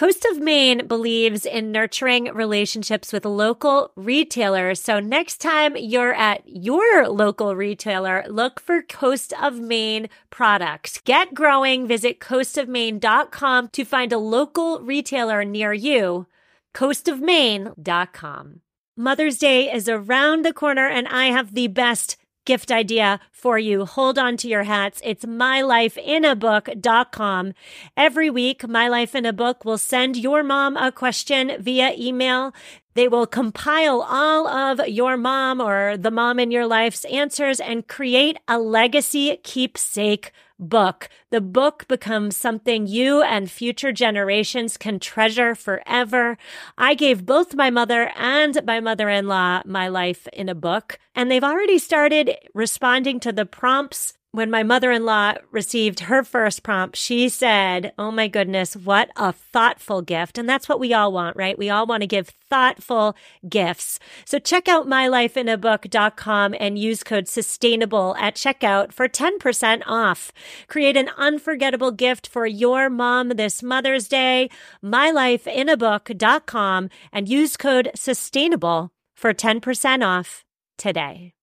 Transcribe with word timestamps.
Coast 0.00 0.24
of 0.24 0.40
Maine 0.40 0.86
believes 0.86 1.44
in 1.44 1.72
nurturing 1.72 2.32
relationships 2.32 3.12
with 3.12 3.26
local 3.26 3.92
retailers. 3.96 4.80
So 4.80 4.98
next 4.98 5.42
time 5.42 5.76
you're 5.76 6.14
at 6.14 6.40
your 6.46 7.06
local 7.06 7.54
retailer, 7.54 8.24
look 8.26 8.60
for 8.60 8.80
Coast 8.80 9.34
of 9.42 9.60
Maine 9.60 10.08
products. 10.30 11.02
Get 11.04 11.34
growing. 11.34 11.86
Visit 11.86 12.18
coastofmaine.com 12.18 13.68
to 13.68 13.84
find 13.84 14.10
a 14.14 14.16
local 14.16 14.80
retailer 14.80 15.44
near 15.44 15.74
you. 15.74 16.26
coastofmaine.com. 16.74 18.60
Mother's 18.96 19.36
Day 19.36 19.70
is 19.70 19.86
around 19.86 20.46
the 20.46 20.54
corner 20.54 20.88
and 20.88 21.08
I 21.08 21.26
have 21.26 21.52
the 21.52 21.68
best 21.68 22.16
gift 22.50 22.72
idea 22.72 23.20
for 23.30 23.60
you. 23.60 23.86
Hold 23.86 24.18
on 24.18 24.36
to 24.38 24.48
your 24.48 24.64
hats. 24.64 25.00
It's 25.04 25.24
mylifeinabook.com. 25.24 27.52
Every 27.96 28.28
week, 28.28 28.66
My 28.66 28.88
Life 28.88 29.14
in 29.14 29.24
a 29.24 29.32
Book 29.32 29.64
will 29.64 29.78
send 29.78 30.16
your 30.16 30.42
mom 30.42 30.76
a 30.76 30.90
question 30.90 31.52
via 31.60 31.94
email. 31.96 32.52
They 32.94 33.06
will 33.06 33.26
compile 33.26 34.02
all 34.02 34.48
of 34.48 34.86
your 34.88 35.16
mom 35.16 35.60
or 35.60 35.96
the 35.96 36.10
mom 36.10 36.38
in 36.40 36.50
your 36.50 36.66
life's 36.66 37.04
answers 37.06 37.60
and 37.60 37.86
create 37.86 38.38
a 38.48 38.58
legacy 38.58 39.36
keepsake 39.42 40.32
book. 40.58 41.08
The 41.30 41.40
book 41.40 41.86
becomes 41.88 42.36
something 42.36 42.86
you 42.86 43.22
and 43.22 43.50
future 43.50 43.92
generations 43.92 44.76
can 44.76 44.98
treasure 44.98 45.54
forever. 45.54 46.36
I 46.76 46.94
gave 46.94 47.24
both 47.24 47.54
my 47.54 47.70
mother 47.70 48.12
and 48.16 48.60
my 48.66 48.80
mother 48.80 49.08
in 49.08 49.26
law 49.26 49.62
my 49.64 49.88
life 49.88 50.28
in 50.32 50.48
a 50.48 50.54
book, 50.54 50.98
and 51.14 51.30
they've 51.30 51.44
already 51.44 51.78
started 51.78 52.36
responding 52.54 53.20
to 53.20 53.32
the 53.32 53.46
prompts 53.46 54.14
when 54.32 54.50
my 54.50 54.62
mother 54.62 54.92
in 54.92 55.04
law 55.04 55.34
received 55.50 56.00
her 56.00 56.22
first 56.22 56.62
prompt, 56.62 56.96
she 56.96 57.28
said, 57.28 57.92
Oh 57.98 58.12
my 58.12 58.28
goodness, 58.28 58.76
what 58.76 59.10
a 59.16 59.32
thoughtful 59.32 60.02
gift. 60.02 60.38
And 60.38 60.48
that's 60.48 60.68
what 60.68 60.78
we 60.78 60.94
all 60.94 61.12
want, 61.12 61.36
right? 61.36 61.58
We 61.58 61.68
all 61.68 61.86
want 61.86 62.02
to 62.02 62.06
give 62.06 62.28
thoughtful 62.48 63.16
gifts. 63.48 63.98
So 64.24 64.38
check 64.38 64.68
out 64.68 64.86
mylifeinabook.com 64.86 66.54
and 66.60 66.78
use 66.78 67.02
code 67.02 67.26
sustainable 67.26 68.14
at 68.18 68.36
checkout 68.36 68.92
for 68.92 69.08
10% 69.08 69.82
off. 69.86 70.30
Create 70.68 70.96
an 70.96 71.10
unforgettable 71.16 71.90
gift 71.90 72.28
for 72.28 72.46
your 72.46 72.88
mom 72.88 73.30
this 73.30 73.62
Mother's 73.62 74.06
Day. 74.06 74.48
mylifeinabook.com 74.84 76.88
and 77.12 77.28
use 77.28 77.56
code 77.56 77.90
sustainable 77.96 78.92
for 79.16 79.34
10% 79.34 80.06
off 80.06 80.44
today. 80.78 81.34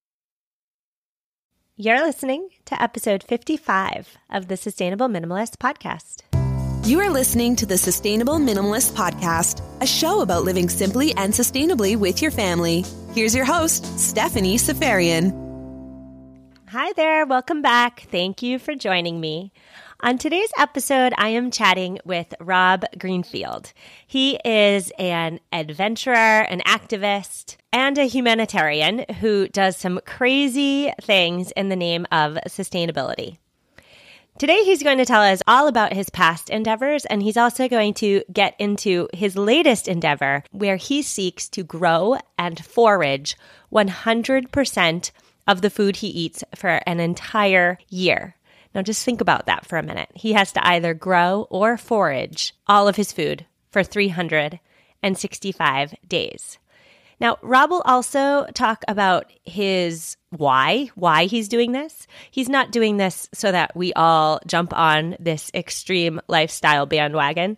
You're 1.80 2.04
listening 2.04 2.50
to 2.66 2.82
episode 2.82 3.22
55 3.22 4.18
of 4.32 4.48
the 4.48 4.58
Sustainable 4.58 5.10
Minimalist 5.10 5.58
Podcast. 5.58 6.24
You 6.88 7.00
are 7.02 7.12
listening 7.12 7.56
to 7.56 7.68
the 7.68 7.78
Sustainable 7.78 8.40
Minimalist 8.40 8.94
Podcast, 8.94 9.62
a 9.80 9.86
show 9.86 10.22
about 10.22 10.44
living 10.44 10.70
simply 10.70 11.14
and 11.18 11.32
sustainably 11.32 11.96
with 11.96 12.20
your 12.20 12.32
family. 12.32 12.84
Here's 13.14 13.36
your 13.36 13.46
host, 13.46 13.86
Stephanie 14.00 14.58
Seferian. 14.58 15.32
Hi 16.70 16.94
there, 16.94 17.28
welcome 17.28 17.62
back. 17.62 18.08
Thank 18.10 18.42
you 18.42 18.58
for 18.58 18.74
joining 18.74 19.22
me. 19.22 19.52
On 20.00 20.20
today's 20.20 20.52
episode, 20.60 21.12
I 21.18 21.30
am 21.30 21.50
chatting 21.50 21.98
with 22.06 22.36
Rob 22.40 22.86
Greenfield. 23.00 23.74
He 24.06 24.40
is 24.46 24.92
an 25.00 25.40
adventurer, 25.52 26.14
an 26.42 26.62
activist, 26.68 27.58
and 27.74 27.98
a 27.98 28.04
humanitarian 28.04 29.06
who 29.22 29.48
does 29.48 29.76
some 29.76 30.00
crazy 30.06 30.94
things 31.02 31.50
in 31.54 31.70
the 31.70 31.76
name 31.76 32.06
of 32.12 32.38
sustainability. 32.48 33.38
Today, 34.38 34.64
he's 34.64 34.84
going 34.84 35.00
to 35.00 35.06
tell 35.06 35.24
us 35.24 35.42
all 35.48 35.68
about 35.68 35.94
his 35.94 36.12
past 36.12 36.52
endeavors, 36.52 37.06
and 37.06 37.24
he's 37.24 37.38
also 37.38 37.68
going 37.68 37.96
to 37.96 38.22
get 38.32 38.54
into 38.60 39.10
his 39.14 39.36
latest 39.36 39.88
endeavor 39.88 40.44
where 40.52 40.76
he 40.76 41.02
seeks 41.02 41.50
to 41.50 41.64
grow 41.64 42.18
and 42.38 42.64
forage 42.64 43.36
100% 43.74 45.12
of 45.48 45.62
the 45.62 45.72
food 45.72 45.96
he 45.98 46.08
eats 46.08 46.44
for 46.56 46.82
an 46.86 47.00
entire 47.00 47.80
year. 47.90 48.37
Now, 48.78 48.84
just 48.84 49.04
think 49.04 49.20
about 49.22 49.48
that 49.48 49.66
for 49.66 49.80
a 49.80 49.84
minute. 49.84 50.10
He 50.14 50.34
has 50.34 50.52
to 50.52 50.64
either 50.66 50.94
grow 50.94 51.48
or 51.50 51.78
forage 51.78 52.54
all 52.68 52.88
of 52.88 52.96
his 52.96 53.12
food 53.12 53.48
for 53.72 53.84
365 53.84 55.96
days. 56.08 56.60
Now, 57.20 57.40
Rob 57.42 57.72
will 57.72 57.82
also 57.86 58.46
talk 58.54 58.84
about 58.88 59.34
his 59.44 60.16
why, 60.30 60.92
why 60.94 61.26
he's 61.26 61.48
doing 61.48 61.72
this. 61.72 62.06
He's 62.30 62.50
not 62.50 62.72
doing 62.72 62.98
this 62.98 63.28
so 63.34 63.52
that 63.52 63.76
we 63.76 63.94
all 63.94 64.40
jump 64.46 64.78
on 64.78 65.16
this 65.20 65.50
extreme 65.56 66.22
lifestyle 66.28 66.86
bandwagon. 66.86 67.58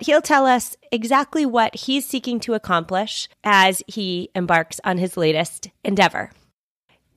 He'll 0.00 0.22
tell 0.22 0.46
us 0.46 0.78
exactly 0.90 1.44
what 1.44 1.74
he's 1.74 2.08
seeking 2.08 2.40
to 2.40 2.54
accomplish 2.54 3.28
as 3.44 3.82
he 3.86 4.30
embarks 4.34 4.80
on 4.82 4.96
his 4.96 5.18
latest 5.18 5.68
endeavor. 5.84 6.30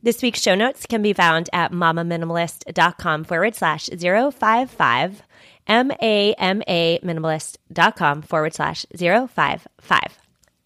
This 0.07 0.21
week's 0.21 0.41
show 0.41 0.55
notes 0.55 0.85
can 0.85 1.01
be 1.01 1.11
found 1.11 1.49
at 1.51 1.73
mamaminimalist.com 1.73 3.25
forward 3.25 3.55
slash 3.55 3.87
055, 3.87 5.21
M-A-M-A 5.67 6.99
minimalist.com 7.03 8.21
forward 8.21 8.53
slash 8.53 8.85
055. 8.95 10.17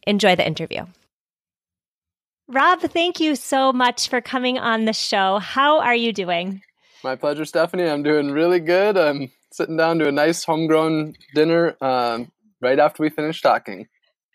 Enjoy 0.06 0.35
the 0.35 0.46
interview. 0.46 0.85
Rob, 2.47 2.81
thank 2.81 3.19
you 3.19 3.35
so 3.35 3.74
much 3.74 4.09
for 4.09 4.22
coming 4.22 4.59
on 4.59 4.85
the 4.85 4.94
show. 4.94 5.40
How 5.40 5.80
are 5.80 5.96
you 5.96 6.13
doing? 6.13 6.62
My 7.03 7.16
pleasure, 7.16 7.46
Stephanie. 7.46 7.90
I'm 7.90 8.03
doing 8.03 8.30
really 8.30 8.59
good. 8.59 8.96
I'm 8.96 9.31
sitting 9.51 9.75
down 9.75 9.97
to 9.97 10.07
a 10.07 10.12
nice 10.12 10.44
homegrown 10.44 11.16
dinner 11.34 11.75
um, 11.81 12.31
right 12.62 12.78
after 12.78 13.01
we 13.01 13.09
finish 13.09 13.41
talking. 13.41 13.88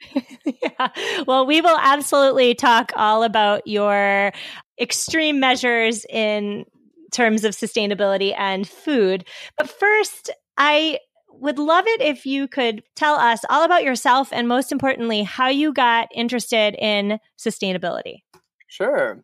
yeah. 0.44 0.88
Well, 1.26 1.46
we 1.46 1.60
will 1.60 1.78
absolutely 1.80 2.54
talk 2.54 2.92
all 2.96 3.22
about 3.22 3.66
your 3.66 4.32
extreme 4.80 5.40
measures 5.40 6.04
in 6.06 6.64
terms 7.12 7.44
of 7.44 7.52
sustainability 7.52 8.34
and 8.36 8.68
food. 8.68 9.26
But 9.56 9.70
first, 9.70 10.30
I 10.56 10.98
would 11.30 11.58
love 11.58 11.86
it 11.86 12.00
if 12.00 12.26
you 12.26 12.48
could 12.48 12.82
tell 12.94 13.14
us 13.14 13.40
all 13.50 13.64
about 13.64 13.84
yourself 13.84 14.32
and 14.32 14.48
most 14.48 14.72
importantly, 14.72 15.22
how 15.22 15.48
you 15.48 15.72
got 15.72 16.08
interested 16.14 16.74
in 16.78 17.18
sustainability. 17.38 18.22
Sure. 18.68 19.22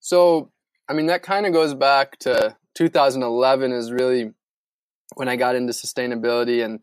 So, 0.00 0.50
I 0.88 0.92
mean, 0.92 1.06
that 1.06 1.22
kind 1.22 1.46
of 1.46 1.52
goes 1.52 1.74
back 1.74 2.18
to 2.20 2.56
2011 2.74 3.72
is 3.72 3.92
really 3.92 4.32
when 5.14 5.28
I 5.28 5.36
got 5.36 5.56
into 5.56 5.72
sustainability 5.72 6.64
and 6.64 6.80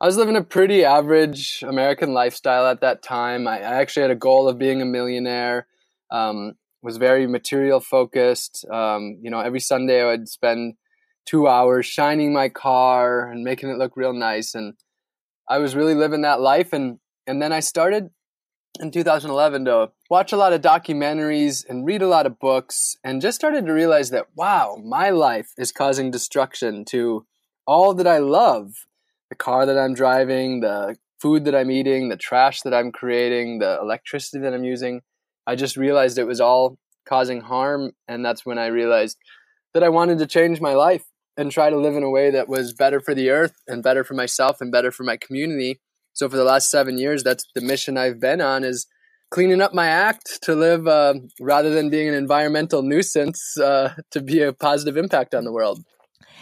I 0.00 0.06
was 0.06 0.16
living 0.16 0.36
a 0.36 0.42
pretty 0.42 0.84
average 0.84 1.62
American 1.66 2.12
lifestyle 2.12 2.66
at 2.66 2.80
that 2.80 3.02
time. 3.02 3.46
I, 3.46 3.58
I 3.58 3.80
actually 3.80 4.02
had 4.02 4.10
a 4.10 4.16
goal 4.16 4.48
of 4.48 4.58
being 4.58 4.82
a 4.82 4.84
millionaire. 4.84 5.66
Um, 6.10 6.54
was 6.82 6.96
very 6.96 7.26
material 7.26 7.80
focused. 7.80 8.64
Um, 8.70 9.18
you 9.22 9.30
know, 9.30 9.40
every 9.40 9.60
Sunday 9.60 10.02
I 10.02 10.06
would 10.06 10.28
spend 10.28 10.74
two 11.24 11.46
hours 11.46 11.86
shining 11.86 12.32
my 12.32 12.48
car 12.48 13.30
and 13.30 13.44
making 13.44 13.70
it 13.70 13.78
look 13.78 13.96
real 13.96 14.12
nice, 14.12 14.54
and 14.54 14.74
I 15.48 15.58
was 15.58 15.76
really 15.76 15.94
living 15.94 16.22
that 16.22 16.40
life. 16.40 16.72
And 16.72 16.98
and 17.26 17.40
then 17.40 17.52
I 17.52 17.60
started 17.60 18.10
in 18.80 18.90
2011 18.90 19.66
to 19.66 19.90
watch 20.10 20.32
a 20.32 20.36
lot 20.36 20.52
of 20.52 20.60
documentaries 20.60 21.64
and 21.68 21.86
read 21.86 22.02
a 22.02 22.08
lot 22.08 22.26
of 22.26 22.38
books, 22.38 22.96
and 23.04 23.22
just 23.22 23.38
started 23.38 23.66
to 23.66 23.72
realize 23.72 24.10
that 24.10 24.26
wow, 24.34 24.76
my 24.84 25.10
life 25.10 25.52
is 25.56 25.72
causing 25.72 26.10
destruction 26.10 26.84
to 26.86 27.26
all 27.66 27.94
that 27.94 28.06
I 28.06 28.18
love 28.18 28.72
the 29.30 29.36
car 29.36 29.64
that 29.66 29.78
I'm 29.78 29.94
driving, 29.94 30.60
the 30.60 30.96
food 31.20 31.44
that 31.44 31.54
I'm 31.54 31.70
eating, 31.70 32.08
the 32.08 32.16
trash 32.16 32.62
that 32.62 32.74
I'm 32.74 32.90
creating, 32.90 33.60
the 33.60 33.78
electricity 33.80 34.42
that 34.42 34.52
I'm 34.52 34.64
using. 34.64 35.00
I 35.46 35.56
just 35.56 35.76
realized 35.76 36.18
it 36.18 36.26
was 36.26 36.40
all 36.40 36.78
causing 37.06 37.40
harm. 37.40 37.92
And 38.08 38.24
that's 38.24 38.46
when 38.46 38.58
I 38.58 38.66
realized 38.66 39.16
that 39.74 39.82
I 39.82 39.88
wanted 39.88 40.18
to 40.18 40.26
change 40.26 40.60
my 40.60 40.74
life 40.74 41.04
and 41.36 41.50
try 41.50 41.70
to 41.70 41.78
live 41.78 41.96
in 41.96 42.02
a 42.02 42.10
way 42.10 42.30
that 42.30 42.48
was 42.48 42.74
better 42.74 43.00
for 43.00 43.14
the 43.14 43.30
earth 43.30 43.54
and 43.66 43.82
better 43.82 44.04
for 44.04 44.14
myself 44.14 44.60
and 44.60 44.70
better 44.70 44.90
for 44.90 45.04
my 45.04 45.16
community. 45.16 45.80
So 46.12 46.28
for 46.28 46.36
the 46.36 46.44
last 46.44 46.70
seven 46.70 46.98
years, 46.98 47.22
that's 47.22 47.46
the 47.54 47.62
mission 47.62 47.96
I've 47.96 48.20
been 48.20 48.40
on 48.40 48.64
is 48.64 48.86
cleaning 49.30 49.62
up 49.62 49.72
my 49.72 49.86
act 49.86 50.42
to 50.42 50.54
live 50.54 50.86
uh, 50.86 51.14
rather 51.40 51.70
than 51.70 51.88
being 51.88 52.06
an 52.06 52.14
environmental 52.14 52.82
nuisance 52.82 53.56
uh, 53.56 53.94
to 54.10 54.20
be 54.20 54.42
a 54.42 54.52
positive 54.52 54.98
impact 54.98 55.34
on 55.34 55.44
the 55.44 55.52
world. 55.52 55.82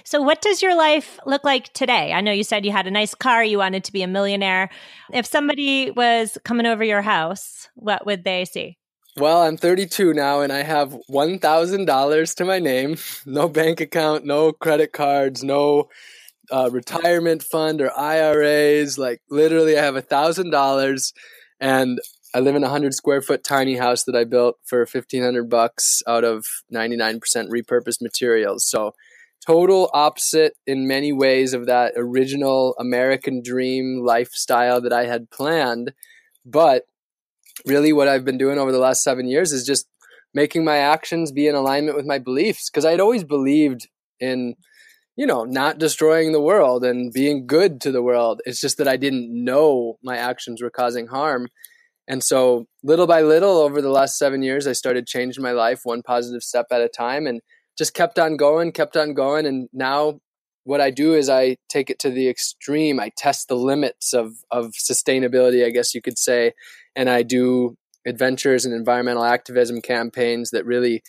So, 0.04 0.20
what 0.22 0.40
does 0.40 0.62
your 0.62 0.74
life 0.74 1.20
look 1.26 1.44
like 1.44 1.72
today? 1.72 2.12
I 2.12 2.20
know 2.20 2.32
you 2.32 2.42
said 2.42 2.64
you 2.64 2.72
had 2.72 2.86
a 2.86 2.90
nice 2.90 3.14
car, 3.14 3.44
you 3.44 3.58
wanted 3.58 3.84
to 3.84 3.92
be 3.92 4.02
a 4.02 4.08
millionaire. 4.08 4.70
If 5.12 5.26
somebody 5.26 5.90
was 5.90 6.38
coming 6.44 6.66
over 6.66 6.82
your 6.82 7.02
house, 7.02 7.68
what 7.74 8.06
would 8.06 8.24
they 8.24 8.44
see? 8.44 8.78
Well, 9.16 9.42
I'm 9.42 9.56
32 9.56 10.14
now 10.14 10.40
and 10.40 10.52
I 10.52 10.62
have 10.62 10.96
$1,000 11.10 12.34
to 12.36 12.44
my 12.44 12.58
name, 12.58 12.96
no 13.26 13.48
bank 13.48 13.80
account, 13.80 14.24
no 14.24 14.52
credit 14.52 14.92
cards, 14.92 15.42
no 15.42 15.88
uh, 16.50 16.70
retirement 16.72 17.42
fund 17.42 17.80
or 17.80 17.96
IRAs. 17.98 18.98
Like, 18.98 19.20
literally, 19.28 19.76
I 19.78 19.84
have 19.84 19.94
$1,000 19.94 21.12
and 21.60 21.98
I 22.32 22.40
live 22.40 22.54
in 22.54 22.62
a 22.62 22.66
100 22.66 22.94
square 22.94 23.20
foot 23.20 23.42
tiny 23.42 23.76
house 23.76 24.04
that 24.04 24.14
I 24.14 24.22
built 24.24 24.58
for 24.64 24.80
1500 24.80 25.50
bucks 25.50 26.02
out 26.06 26.22
of 26.22 26.46
99% 26.72 27.20
repurposed 27.48 28.00
materials. 28.00 28.68
So, 28.68 28.94
total 29.44 29.90
opposite 29.92 30.54
in 30.66 30.86
many 30.86 31.12
ways 31.12 31.52
of 31.54 31.66
that 31.66 31.94
original 31.96 32.76
American 32.78 33.42
dream 33.42 34.02
lifestyle 34.04 34.80
that 34.82 34.92
I 34.92 35.06
had 35.06 35.30
planned. 35.30 35.92
But 36.44 36.84
really, 37.66 37.92
what 37.92 38.08
I've 38.08 38.24
been 38.24 38.38
doing 38.38 38.58
over 38.58 38.72
the 38.72 38.78
last 38.78 39.02
seven 39.02 39.26
years 39.26 39.52
is 39.52 39.64
just 39.64 39.86
making 40.34 40.64
my 40.64 40.76
actions 40.78 41.32
be 41.32 41.46
in 41.46 41.54
alignment 41.54 41.96
with 41.96 42.06
my 42.06 42.18
beliefs 42.18 42.70
because 42.70 42.84
I'd 42.84 43.00
always 43.00 43.24
believed 43.24 43.88
in 44.20 44.54
you 45.16 45.26
know 45.26 45.44
not 45.44 45.78
destroying 45.78 46.32
the 46.32 46.40
world 46.40 46.84
and 46.84 47.12
being 47.12 47.46
good 47.46 47.80
to 47.80 47.90
the 47.90 48.02
world 48.02 48.40
it's 48.44 48.60
just 48.60 48.78
that 48.78 48.86
i 48.86 48.96
didn't 48.96 49.28
know 49.32 49.98
my 50.04 50.16
actions 50.16 50.62
were 50.62 50.70
causing 50.70 51.08
harm 51.08 51.48
and 52.10 52.24
so 52.24 52.66
little 52.82 53.06
by 53.06 53.22
little 53.22 53.58
over 53.58 53.80
the 53.80 53.88
last 53.88 54.18
7 54.18 54.42
years 54.42 54.66
I 54.66 54.72
started 54.72 55.06
changing 55.06 55.44
my 55.44 55.52
life 55.52 55.82
one 55.84 56.02
positive 56.02 56.42
step 56.42 56.66
at 56.72 56.80
a 56.80 56.88
time 56.88 57.28
and 57.28 57.40
just 57.78 57.94
kept 57.94 58.18
on 58.18 58.36
going, 58.36 58.72
kept 58.72 58.96
on 58.96 59.14
going. 59.14 59.46
And 59.46 59.68
now 59.72 60.18
what 60.64 60.80
I 60.80 60.90
do 60.90 61.14
is 61.14 61.30
I 61.30 61.56
take 61.68 61.88
it 61.88 62.00
to 62.00 62.10
the 62.10 62.28
extreme. 62.28 62.98
I 62.98 63.12
test 63.16 63.46
the 63.46 63.54
limits 63.54 64.12
of, 64.12 64.32
of 64.50 64.72
sustainability, 64.72 65.64
I 65.64 65.70
guess 65.70 65.94
you 65.94 66.02
could 66.02 66.18
say. 66.18 66.52
And 66.96 67.08
I 67.08 67.22
do 67.22 67.76
adventures 68.06 68.64
and 68.64 68.74
environmental 68.74 69.24
activism 69.24 69.80
campaigns 69.80 70.50
that 70.50 70.64
really 70.64 71.02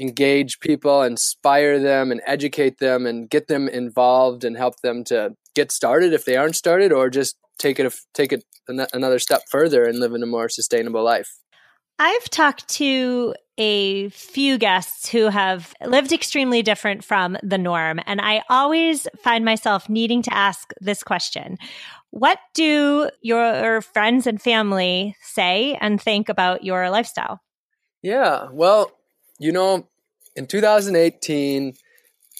engage 0.00 0.58
people, 0.60 1.02
inspire 1.02 1.78
them, 1.78 2.10
and 2.10 2.20
educate 2.26 2.78
them, 2.78 3.06
and 3.06 3.28
get 3.28 3.48
them 3.48 3.68
involved 3.68 4.44
and 4.44 4.56
help 4.56 4.80
them 4.82 5.04
to 5.04 5.34
get 5.54 5.70
started 5.70 6.12
if 6.12 6.24
they 6.24 6.36
aren't 6.36 6.56
started, 6.56 6.92
or 6.92 7.10
just 7.10 7.36
take 7.58 7.78
it 7.78 7.94
take 8.14 8.32
it 8.32 8.44
another 8.68 9.18
step 9.18 9.42
further 9.50 9.84
and 9.84 9.98
live 9.98 10.14
in 10.14 10.22
a 10.22 10.26
more 10.26 10.48
sustainable 10.48 11.04
life. 11.04 11.41
I've 12.04 12.30
talked 12.30 12.66
to 12.80 13.32
a 13.58 14.08
few 14.08 14.58
guests 14.58 15.08
who 15.08 15.28
have 15.28 15.72
lived 15.86 16.10
extremely 16.10 16.60
different 16.60 17.04
from 17.04 17.36
the 17.44 17.58
norm. 17.58 18.00
And 18.06 18.20
I 18.20 18.42
always 18.50 19.06
find 19.22 19.44
myself 19.44 19.88
needing 19.88 20.20
to 20.22 20.34
ask 20.34 20.72
this 20.80 21.04
question 21.04 21.58
What 22.10 22.40
do 22.54 23.08
your 23.20 23.82
friends 23.82 24.26
and 24.26 24.42
family 24.42 25.14
say 25.22 25.78
and 25.80 26.02
think 26.02 26.28
about 26.28 26.64
your 26.64 26.90
lifestyle? 26.90 27.40
Yeah, 28.02 28.48
well, 28.50 28.90
you 29.38 29.52
know, 29.52 29.86
in 30.34 30.48
2018, 30.48 31.74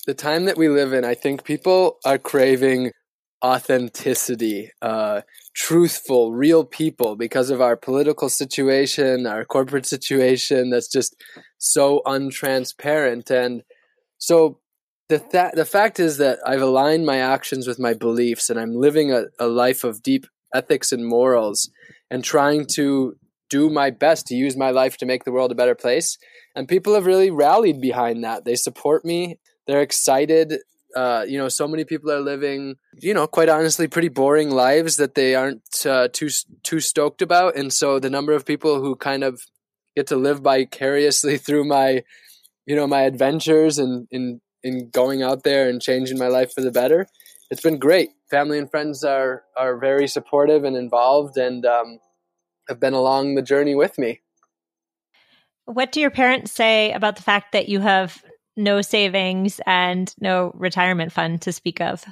the 0.08 0.14
time 0.14 0.46
that 0.46 0.58
we 0.58 0.70
live 0.70 0.92
in, 0.92 1.04
I 1.04 1.14
think 1.14 1.44
people 1.44 1.98
are 2.04 2.18
craving 2.18 2.90
authenticity, 3.44 4.70
uh, 4.80 5.22
truthful, 5.54 6.32
real 6.32 6.64
people 6.64 7.16
because 7.16 7.50
of 7.50 7.60
our 7.60 7.76
political 7.76 8.28
situation, 8.28 9.26
our 9.26 9.44
corporate 9.44 9.86
situation 9.86 10.70
that's 10.70 10.88
just 10.88 11.16
so 11.58 12.02
untransparent. 12.06 13.30
And 13.30 13.62
so 14.18 14.60
the, 15.08 15.18
th- 15.18 15.52
the 15.54 15.64
fact 15.64 15.98
is 15.98 16.18
that 16.18 16.38
I've 16.46 16.62
aligned 16.62 17.04
my 17.04 17.18
actions 17.18 17.66
with 17.66 17.78
my 17.78 17.94
beliefs 17.94 18.48
and 18.48 18.58
I'm 18.58 18.74
living 18.74 19.12
a, 19.12 19.24
a 19.38 19.48
life 19.48 19.82
of 19.82 20.02
deep 20.02 20.26
ethics 20.54 20.92
and 20.92 21.06
morals 21.06 21.70
and 22.10 22.22
trying 22.22 22.66
to 22.66 23.16
do 23.50 23.68
my 23.68 23.90
best 23.90 24.26
to 24.26 24.34
use 24.34 24.56
my 24.56 24.70
life 24.70 24.96
to 24.98 25.06
make 25.06 25.24
the 25.24 25.32
world 25.32 25.52
a 25.52 25.56
better 25.56 25.74
place. 25.74 26.16
And 26.54 26.68
people 26.68 26.94
have 26.94 27.06
really 27.06 27.30
rallied 27.30 27.80
behind 27.80 28.22
that. 28.24 28.44
They 28.44 28.54
support 28.54 29.04
me. 29.04 29.38
They're 29.66 29.82
excited 29.82 30.54
uh, 30.94 31.24
you 31.26 31.38
know, 31.38 31.48
so 31.48 31.66
many 31.66 31.84
people 31.84 32.10
are 32.10 32.20
living, 32.20 32.76
you 33.00 33.14
know, 33.14 33.26
quite 33.26 33.48
honestly, 33.48 33.88
pretty 33.88 34.08
boring 34.08 34.50
lives 34.50 34.96
that 34.96 35.14
they 35.14 35.34
aren't 35.34 35.86
uh, 35.86 36.08
too 36.12 36.28
too 36.62 36.80
stoked 36.80 37.22
about, 37.22 37.56
and 37.56 37.72
so 37.72 37.98
the 37.98 38.10
number 38.10 38.32
of 38.32 38.44
people 38.44 38.80
who 38.80 38.96
kind 38.96 39.24
of 39.24 39.42
get 39.96 40.06
to 40.08 40.16
live 40.16 40.40
vicariously 40.40 41.36
through 41.44 41.64
my, 41.64 42.02
you 42.66 42.76
know, 42.76 42.86
my 42.86 43.02
adventures 43.02 43.78
and 43.78 44.06
in 44.10 44.40
in 44.62 44.90
going 44.90 45.22
out 45.22 45.42
there 45.42 45.68
and 45.68 45.82
changing 45.82 46.18
my 46.18 46.28
life 46.28 46.52
for 46.52 46.60
the 46.60 46.70
better, 46.70 47.06
it's 47.50 47.62
been 47.62 47.78
great. 47.78 48.10
Family 48.30 48.58
and 48.58 48.70
friends 48.70 49.04
are 49.04 49.44
are 49.56 49.78
very 49.78 50.06
supportive 50.06 50.64
and 50.64 50.76
involved, 50.76 51.36
and 51.36 51.64
um, 51.64 51.98
have 52.68 52.80
been 52.80 52.94
along 52.94 53.34
the 53.34 53.42
journey 53.42 53.74
with 53.74 53.98
me. 53.98 54.20
What 55.64 55.92
do 55.92 56.00
your 56.00 56.10
parents 56.10 56.52
say 56.52 56.92
about 56.92 57.16
the 57.16 57.22
fact 57.22 57.52
that 57.52 57.68
you 57.68 57.80
have 57.80 58.22
no 58.56 58.82
savings 58.82 59.60
and 59.66 60.14
no 60.20 60.52
retirement 60.54 61.12
fund 61.12 61.42
to 61.42 61.52
speak 61.52 61.80
of. 61.80 62.04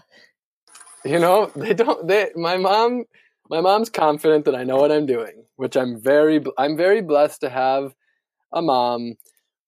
You 1.05 1.19
know, 1.19 1.51
they 1.57 1.75
don't 1.75 2.07
they 2.07 2.31
my 2.35 2.57
mom 2.57 3.05
my 3.49 3.61
mom's 3.61 3.91
confident 3.91 4.45
that 4.45 4.55
I 4.55 4.65
know 4.65 4.77
what 4.77 4.93
I'm 4.93 5.07
doing, 5.07 5.45
which 5.57 5.77
I'm 5.77 6.01
very 6.01 6.43
I'm 6.59 6.77
very 6.77 7.03
blessed 7.03 7.41
to 7.43 7.51
have 7.51 7.95
a 8.53 8.63
mom 8.63 9.15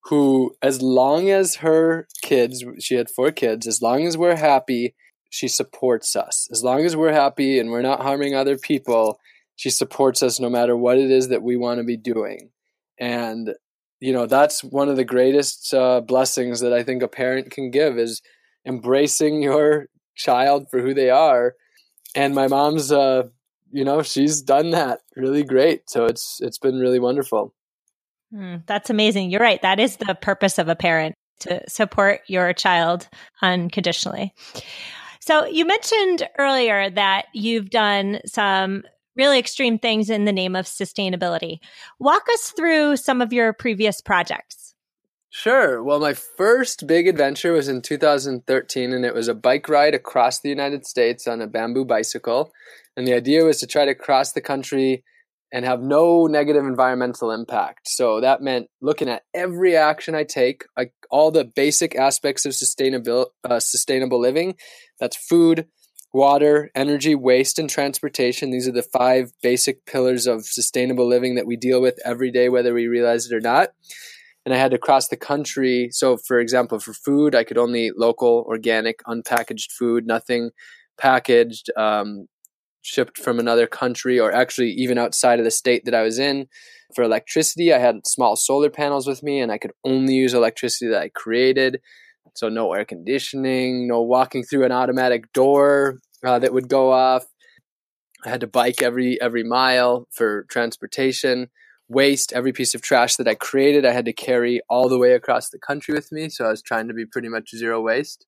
who 0.04 0.54
as 0.62 0.82
long 0.82 1.30
as 1.30 1.56
her 1.56 2.06
kids 2.22 2.64
she 2.80 2.94
had 2.94 3.10
four 3.10 3.30
kids, 3.32 3.66
as 3.66 3.80
long 3.82 4.06
as 4.06 4.16
we're 4.16 4.36
happy, 4.36 4.94
she 5.30 5.48
supports 5.48 6.14
us. 6.14 6.48
As 6.52 6.62
long 6.62 6.84
as 6.84 6.96
we're 6.96 7.12
happy 7.12 7.58
and 7.58 7.70
we're 7.70 7.82
not 7.82 8.02
harming 8.02 8.34
other 8.34 8.58
people, 8.58 9.19
she 9.56 9.70
supports 9.70 10.22
us 10.22 10.38
no 10.38 10.50
matter 10.50 10.76
what 10.76 10.98
it 10.98 11.10
is 11.10 11.28
that 11.28 11.42
we 11.42 11.56
want 11.56 11.78
to 11.78 11.84
be 11.84 11.96
doing. 11.96 12.50
And 12.98 13.54
you 14.02 14.12
know 14.12 14.26
that's 14.26 14.62
one 14.62 14.88
of 14.88 14.96
the 14.96 15.04
greatest 15.04 15.72
uh, 15.72 16.00
blessings 16.00 16.60
that 16.60 16.72
i 16.72 16.82
think 16.82 17.02
a 17.02 17.08
parent 17.08 17.50
can 17.50 17.70
give 17.70 17.99
is 17.99 18.20
embracing 18.66 19.43
your 19.43 19.87
child 20.14 20.69
for 20.70 20.81
who 20.81 20.94
they 20.94 21.10
are. 21.10 21.54
And 22.14 22.34
my 22.34 22.46
mom's 22.49 22.93
uh 22.93 23.25
you 23.70 23.84
know 23.84 24.02
she's 24.02 24.43
done 24.43 24.70
that 24.70 25.00
really 25.16 25.44
great. 25.44 25.88
So 25.88 26.05
it's 26.05 26.38
it's 26.41 26.58
been 26.58 26.79
really 26.79 27.00
wonderful. 27.00 27.55
Mm, 28.34 28.65
that's 28.67 28.91
amazing. 28.91 29.31
You're 29.31 29.41
right. 29.41 29.60
That 29.62 29.81
is 29.81 29.96
the 29.96 30.15
purpose 30.15 30.58
of 30.58 30.69
a 30.69 30.76
parent 30.76 31.15
to 31.41 31.62
support 31.69 32.20
your 32.26 32.53
child 32.53 33.08
unconditionally. 33.43 34.32
So 35.20 35.46
you 35.46 35.65
mentioned 35.65 36.29
earlier 36.38 36.91
that 36.91 37.26
you've 37.32 37.70
done 37.70 38.20
some 38.26 38.82
really 39.16 39.38
extreme 39.38 39.78
things 39.78 40.10
in 40.10 40.24
the 40.24 40.32
name 40.32 40.56
of 40.56 40.66
sustainability. 40.66 41.58
Walk 41.98 42.26
us 42.32 42.52
through 42.56 42.96
some 42.96 43.20
of 43.20 43.32
your 43.32 43.52
previous 43.52 44.00
projects. 44.00 44.74
Sure. 45.31 45.82
Well, 45.82 45.98
my 45.98 46.12
first 46.12 46.86
big 46.86 47.08
adventure 47.08 47.52
was 47.52 47.66
in 47.66 47.81
2013, 47.81 48.92
and 48.92 49.04
it 49.04 49.14
was 49.14 49.28
a 49.28 49.34
bike 49.34 49.66
ride 49.66 49.94
across 49.94 50.40
the 50.40 50.50
United 50.50 50.86
States 50.86 51.26
on 51.26 51.40
a 51.40 51.46
bamboo 51.46 51.86
bicycle. 51.86 52.52
And 52.98 53.06
the 53.06 53.14
idea 53.14 53.42
was 53.42 53.58
to 53.60 53.66
try 53.66 53.86
to 53.86 53.94
cross 53.94 54.32
the 54.32 54.42
country 54.42 55.04
and 55.50 55.64
have 55.64 55.81
no 55.81 56.26
negative 56.26 56.64
environmental 56.64 57.31
impact. 57.31 57.88
So 57.88 58.20
that 58.20 58.42
meant 58.42 58.69
looking 58.82 59.08
at 59.08 59.22
every 59.34 59.74
action 59.74 60.14
I 60.14 60.24
take, 60.24 60.64
like 60.76 60.92
all 61.10 61.31
the 61.31 61.44
basic 61.44 61.94
aspects 61.94 62.44
of 62.44 62.54
sustainable 62.54 63.32
uh, 63.44 63.60
sustainable 63.60 64.20
living. 64.20 64.56
That's 65.00 65.16
food, 65.16 65.66
water, 66.12 66.70
energy, 66.74 67.14
waste, 67.14 67.58
and 67.58 67.70
transportation. 67.70 68.50
These 68.50 68.69
are 68.69 68.72
the 68.72 68.82
five 68.82 69.32
basic 69.42 69.86
pillars 69.86 70.26
of 70.26 70.44
sustainable 70.44 71.06
living 71.06 71.34
that 71.36 71.46
we 71.46 71.56
deal 71.56 71.81
with 71.81 71.98
every 72.04 72.31
day, 72.31 72.48
whether 72.48 72.74
we 72.74 72.86
realize 72.86 73.26
it 73.26 73.34
or 73.34 73.40
not. 73.40 73.70
And 74.44 74.52
I 74.52 74.58
had 74.58 74.72
to 74.72 74.78
cross 74.78 75.08
the 75.08 75.16
country. 75.16 75.88
So, 75.92 76.16
for 76.16 76.38
example, 76.38 76.78
for 76.81 76.92
food, 76.92 77.34
I 77.34 77.44
could 77.44 77.58
only 77.58 77.86
eat 77.86 77.98
local, 77.98 78.44
organic, 78.48 79.02
unpackaged 79.04 79.70
food, 79.70 80.06
nothing 80.06 80.50
packaged, 80.98 81.70
um, 81.76 82.26
shipped 82.82 83.16
from 83.19 83.38
another 83.38 83.69
country, 83.69 84.19
or 84.19 84.32
actually 84.32 84.70
even 84.70 84.98
outside 84.98 85.38
of 85.38 85.44
the 85.44 85.50
state 85.50 85.84
that 85.84 85.94
I 85.94 86.02
was 86.02 86.19
in. 86.19 86.48
For 86.94 87.04
electricity, 87.04 87.72
I 87.72 87.78
had 87.78 88.06
small 88.06 88.36
solar 88.36 88.69
panels 88.69 89.06
with 89.06 89.22
me, 89.22 89.40
and 89.40 89.52
I 89.52 89.58
could 89.58 89.72
only 89.84 90.14
use 90.14 90.34
electricity 90.34 90.90
that 90.90 91.00
I 91.00 91.08
created. 91.08 91.81
So 92.34 92.48
no 92.48 92.72
air 92.72 92.84
conditioning, 92.84 93.86
no 93.88 94.02
walking 94.02 94.43
through 94.43 94.64
an 94.64 94.72
automatic 94.72 95.32
door 95.32 96.00
uh, 96.24 96.38
that 96.38 96.52
would 96.52 96.69
go 96.69 96.93
off. 96.93 97.24
I 98.24 98.31
had 98.31 98.41
to 98.41 98.46
bike 98.46 98.82
every 98.82 99.20
every 99.20 99.43
mile 99.44 100.06
for 100.10 100.44
transportation. 100.44 101.48
Waste 101.88 102.32
every 102.32 102.52
piece 102.52 102.74
of 102.74 102.81
trash 102.81 103.17
that 103.17 103.29
I 103.29 103.34
created, 103.34 103.84
I 103.84 103.93
had 103.93 104.06
to 104.06 104.12
carry 104.14 104.60
all 104.70 104.88
the 104.88 104.98
way 104.98 105.12
across 105.12 105.50
the 105.50 105.58
country 105.58 105.94
with 105.94 106.10
me. 106.10 106.29
So 106.31 106.46
I 106.46 106.50
was 106.50 106.62
trying 106.62 106.88
to 106.88 106.94
be 106.94 107.05
pretty 107.05 107.29
much 107.29 107.50
zero 107.55 107.81
waste. 107.82 108.26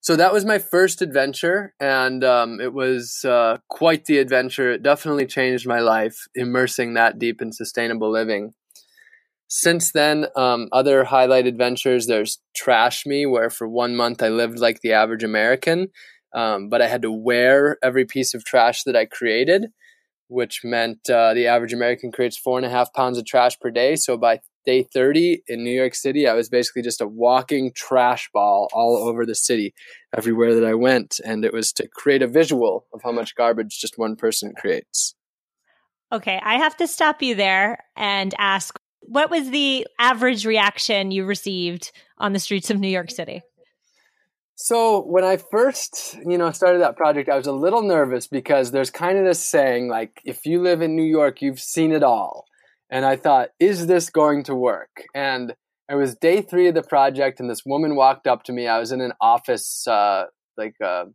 so 0.00 0.16
that 0.16 0.32
was 0.32 0.44
my 0.44 0.58
first 0.58 1.02
adventure, 1.02 1.74
and 1.80 2.24
um, 2.24 2.60
it 2.60 2.72
was 2.72 3.24
uh, 3.24 3.58
quite 3.68 4.06
the 4.06 4.18
adventure. 4.18 4.72
It 4.72 4.82
definitely 4.82 5.26
changed 5.26 5.66
my 5.66 5.80
life, 5.80 6.26
immersing 6.34 6.94
that 6.94 7.18
deep 7.18 7.42
in 7.42 7.52
sustainable 7.52 8.10
living. 8.10 8.54
Since 9.54 9.92
then, 9.92 10.28
um, 10.34 10.70
other 10.72 11.04
highlight 11.04 11.46
adventures 11.46 12.06
there's 12.06 12.38
Trash 12.56 13.04
Me, 13.04 13.26
where 13.26 13.50
for 13.50 13.68
one 13.68 13.94
month 13.94 14.22
I 14.22 14.30
lived 14.30 14.58
like 14.58 14.80
the 14.80 14.94
average 14.94 15.22
American, 15.22 15.88
um, 16.34 16.70
but 16.70 16.80
I 16.80 16.86
had 16.86 17.02
to 17.02 17.12
wear 17.12 17.76
every 17.82 18.06
piece 18.06 18.32
of 18.32 18.46
trash 18.46 18.84
that 18.84 18.96
I 18.96 19.04
created, 19.04 19.66
which 20.28 20.62
meant 20.64 21.10
uh, 21.10 21.34
the 21.34 21.48
average 21.48 21.74
American 21.74 22.10
creates 22.10 22.38
four 22.38 22.56
and 22.56 22.64
a 22.64 22.70
half 22.70 22.94
pounds 22.94 23.18
of 23.18 23.26
trash 23.26 23.60
per 23.60 23.70
day. 23.70 23.94
So 23.94 24.16
by 24.16 24.40
day 24.64 24.84
30 24.84 25.42
in 25.46 25.62
New 25.62 25.78
York 25.78 25.96
City, 25.96 26.26
I 26.26 26.32
was 26.32 26.48
basically 26.48 26.80
just 26.80 27.02
a 27.02 27.06
walking 27.06 27.72
trash 27.76 28.30
ball 28.32 28.70
all 28.72 28.96
over 28.96 29.26
the 29.26 29.34
city, 29.34 29.74
everywhere 30.16 30.54
that 30.54 30.64
I 30.64 30.72
went. 30.72 31.20
And 31.26 31.44
it 31.44 31.52
was 31.52 31.74
to 31.74 31.86
create 31.88 32.22
a 32.22 32.26
visual 32.26 32.86
of 32.94 33.02
how 33.02 33.12
much 33.12 33.34
garbage 33.34 33.78
just 33.78 33.98
one 33.98 34.16
person 34.16 34.54
creates. 34.56 35.14
Okay, 36.10 36.38
I 36.42 36.56
have 36.56 36.76
to 36.78 36.86
stop 36.86 37.22
you 37.22 37.34
there 37.34 37.84
and 37.96 38.34
ask 38.38 38.78
what 39.02 39.30
was 39.30 39.50
the 39.50 39.86
average 39.98 40.46
reaction 40.46 41.10
you 41.10 41.24
received 41.24 41.92
on 42.18 42.32
the 42.32 42.38
streets 42.38 42.70
of 42.70 42.78
New 42.78 42.88
York 42.88 43.10
City? 43.10 43.42
So 44.54 45.02
when 45.02 45.24
I 45.24 45.38
first, 45.38 46.16
you 46.26 46.38
know, 46.38 46.50
started 46.52 46.82
that 46.82 46.96
project, 46.96 47.28
I 47.28 47.36
was 47.36 47.46
a 47.46 47.52
little 47.52 47.82
nervous 47.82 48.26
because 48.26 48.70
there's 48.70 48.90
kind 48.90 49.18
of 49.18 49.24
this 49.24 49.44
saying 49.44 49.88
like 49.88 50.20
if 50.24 50.46
you 50.46 50.62
live 50.62 50.82
in 50.82 50.94
New 50.94 51.02
York, 51.02 51.42
you've 51.42 51.60
seen 51.60 51.90
it 51.90 52.02
all 52.02 52.46
and 52.92 53.06
I 53.06 53.16
thought, 53.16 53.48
is 53.58 53.86
this 53.86 54.10
going 54.10 54.44
to 54.44 54.54
work? 54.54 55.04
And 55.14 55.54
it 55.88 55.94
was 55.94 56.14
day 56.14 56.42
three 56.42 56.68
of 56.68 56.74
the 56.74 56.82
project, 56.82 57.40
and 57.40 57.48
this 57.48 57.64
woman 57.64 57.96
walked 57.96 58.26
up 58.26 58.44
to 58.44 58.52
me. 58.52 58.68
I 58.68 58.78
was 58.78 58.92
in 58.92 59.00
an 59.00 59.14
office, 59.18 59.86
uh, 59.88 60.24
like 60.58 60.76
uh, 60.84 61.06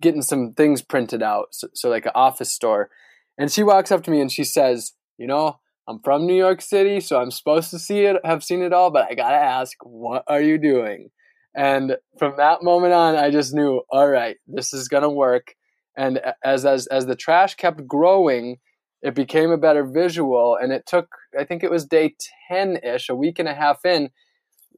getting 0.00 0.22
some 0.22 0.54
things 0.54 0.80
printed 0.80 1.20
out, 1.20 1.48
so, 1.50 1.68
so 1.74 1.90
like 1.90 2.06
an 2.06 2.12
office 2.14 2.52
store. 2.52 2.90
And 3.36 3.50
she 3.50 3.64
walks 3.64 3.90
up 3.90 4.04
to 4.04 4.10
me 4.12 4.20
and 4.20 4.30
she 4.30 4.44
says, 4.44 4.92
"You 5.18 5.26
know, 5.26 5.58
I'm 5.88 6.00
from 6.00 6.26
New 6.26 6.36
York 6.36 6.60
City, 6.60 7.00
so 7.00 7.20
I'm 7.20 7.30
supposed 7.30 7.70
to 7.70 7.78
see 7.78 8.00
it, 8.00 8.16
have 8.24 8.44
seen 8.44 8.62
it 8.62 8.72
all, 8.72 8.90
but 8.90 9.06
I 9.10 9.14
gotta 9.14 9.36
ask, 9.36 9.76
what 9.82 10.22
are 10.28 10.42
you 10.42 10.58
doing?" 10.58 11.10
And 11.56 11.96
from 12.18 12.34
that 12.36 12.62
moment 12.62 12.92
on, 12.92 13.16
I 13.16 13.30
just 13.30 13.54
knew, 13.54 13.82
all 13.90 14.08
right, 14.08 14.36
this 14.46 14.74
is 14.74 14.88
gonna 14.88 15.10
work. 15.10 15.54
And 15.96 16.20
as 16.44 16.66
as 16.66 16.86
as 16.88 17.06
the 17.06 17.16
trash 17.16 17.54
kept 17.54 17.86
growing, 17.86 18.58
it 19.02 19.14
became 19.14 19.50
a 19.50 19.58
better 19.58 19.84
visual 19.84 20.56
and 20.60 20.72
it 20.72 20.84
took 20.86 21.08
i 21.38 21.44
think 21.44 21.62
it 21.62 21.70
was 21.70 21.84
day 21.84 22.14
10ish 22.50 23.08
a 23.08 23.14
week 23.14 23.38
and 23.38 23.48
a 23.48 23.54
half 23.54 23.84
in 23.84 24.10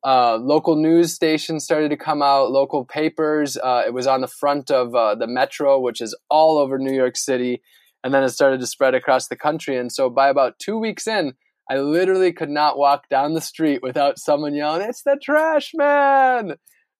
uh, 0.03 0.37
local 0.37 0.77
news 0.77 1.13
stations 1.13 1.63
started 1.63 1.91
to 1.91 1.97
come 1.97 2.23
out 2.23 2.51
local 2.51 2.87
papers 2.87 3.59
uh, 3.59 3.83
it 3.87 3.93
was 3.93 4.07
on 4.07 4.23
the 4.23 4.29
front 4.29 4.71
of 4.71 4.95
uh, 4.95 5.15
the 5.15 5.27
metro 5.27 5.79
which 5.79 6.01
is 6.01 6.17
all 6.31 6.59
over 6.59 6.79
new 6.79 6.93
york 6.93 7.17
city 7.17 7.61
and 8.03 8.13
then 8.15 8.23
it 8.23 8.31
started 8.31 8.61
to 8.61 8.67
spread 8.67 8.95
across 8.95 9.29
the 9.29 9.37
country. 9.37 9.77
And 9.77 9.93
so 9.93 10.11
by 10.11 10.29
about 10.29 10.59
two 10.59 10.79
weeks 10.79 11.07
in 11.07 11.35
i 11.71 11.79
literally 11.79 12.33
could 12.33 12.51
not 12.51 12.77
walk 12.77 13.09
down 13.09 13.35
the 13.35 13.41
street 13.41 13.81
without 13.81 14.19
someone 14.19 14.55
yelling 14.55 14.83
it's 14.83 15.03
the 15.05 15.17
trash 15.23 15.71
man! 15.75 16.57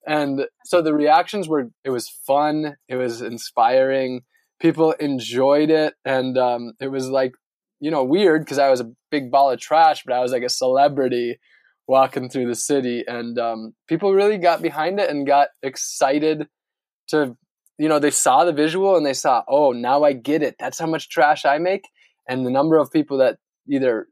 And 0.07 0.47
so 0.65 0.81
the 0.81 0.93
reactions 0.93 1.47
were 1.47 1.69
it 1.83 1.91
was 1.91 2.09
fun. 2.25 2.75
It 2.87 2.95
was 2.95 3.21
inspiring. 3.21 4.21
People 4.59 4.93
enjoyed 4.93 5.69
it, 5.69 5.93
and 6.05 6.37
um, 6.37 6.73
it 6.79 6.87
was 6.87 7.09
like 7.09 7.33
you 7.79 7.91
know 7.91 8.03
weird 8.03 8.41
because 8.41 8.59
I 8.59 8.69
was 8.69 8.81
a 8.81 8.91
big 9.11 9.31
ball 9.31 9.51
of 9.51 9.59
trash, 9.59 10.03
but 10.05 10.15
I 10.15 10.21
was 10.21 10.31
like 10.31 10.43
a 10.43 10.49
celebrity 10.49 11.39
walking 11.87 12.29
through 12.29 12.47
the 12.47 12.55
city, 12.55 13.03
and 13.07 13.37
um, 13.37 13.73
people 13.87 14.13
really 14.13 14.37
got 14.37 14.61
behind 14.61 14.99
it 14.99 15.09
and 15.09 15.27
got 15.27 15.49
excited 15.61 16.47
to 17.09 17.35
you 17.81 17.89
know 17.89 17.97
they 17.97 18.11
saw 18.11 18.45
the 18.45 18.53
visual 18.53 18.95
and 18.95 19.03
they 19.03 19.13
saw 19.13 19.43
oh 19.47 19.71
now 19.71 20.03
I 20.03 20.13
get 20.13 20.43
it. 20.43 20.55
That's 20.59 20.77
how 20.77 20.85
much 20.85 21.09
trash 21.09 21.45
I 21.45 21.57
make, 21.57 21.89
and 22.29 22.45
the 22.45 22.51
number 22.51 22.77
of 22.77 22.91
people 22.91 23.17
that 23.17 23.39
either 23.67 24.07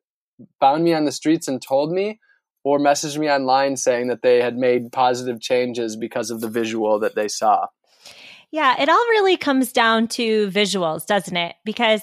found 0.60 0.84
me 0.84 0.94
on 0.94 1.06
the 1.06 1.12
streets 1.12 1.48
and 1.48 1.62
told 1.62 1.92
me 1.92 2.20
or 2.64 2.80
messaged 2.80 3.20
me 3.20 3.30
online 3.30 3.78
saying 3.78 4.08
that 4.08 4.24
they 4.24 4.42
had 4.42 4.58
made 4.58 4.92
positive 4.92 5.40
changes 5.40 5.96
because 5.96 6.32
of 6.32 6.42
the 6.42 6.50
visual 6.50 7.00
that 7.00 7.14
they 7.14 7.28
saw. 7.28 7.68
Yeah, 8.52 8.82
it 8.82 8.90
all 8.90 9.08
really 9.10 9.38
comes 9.38 9.72
down 9.72 10.08
to 10.10 10.48
visuals, 10.50 11.06
doesn't 11.06 11.38
it? 11.38 11.56
Because 11.64 12.02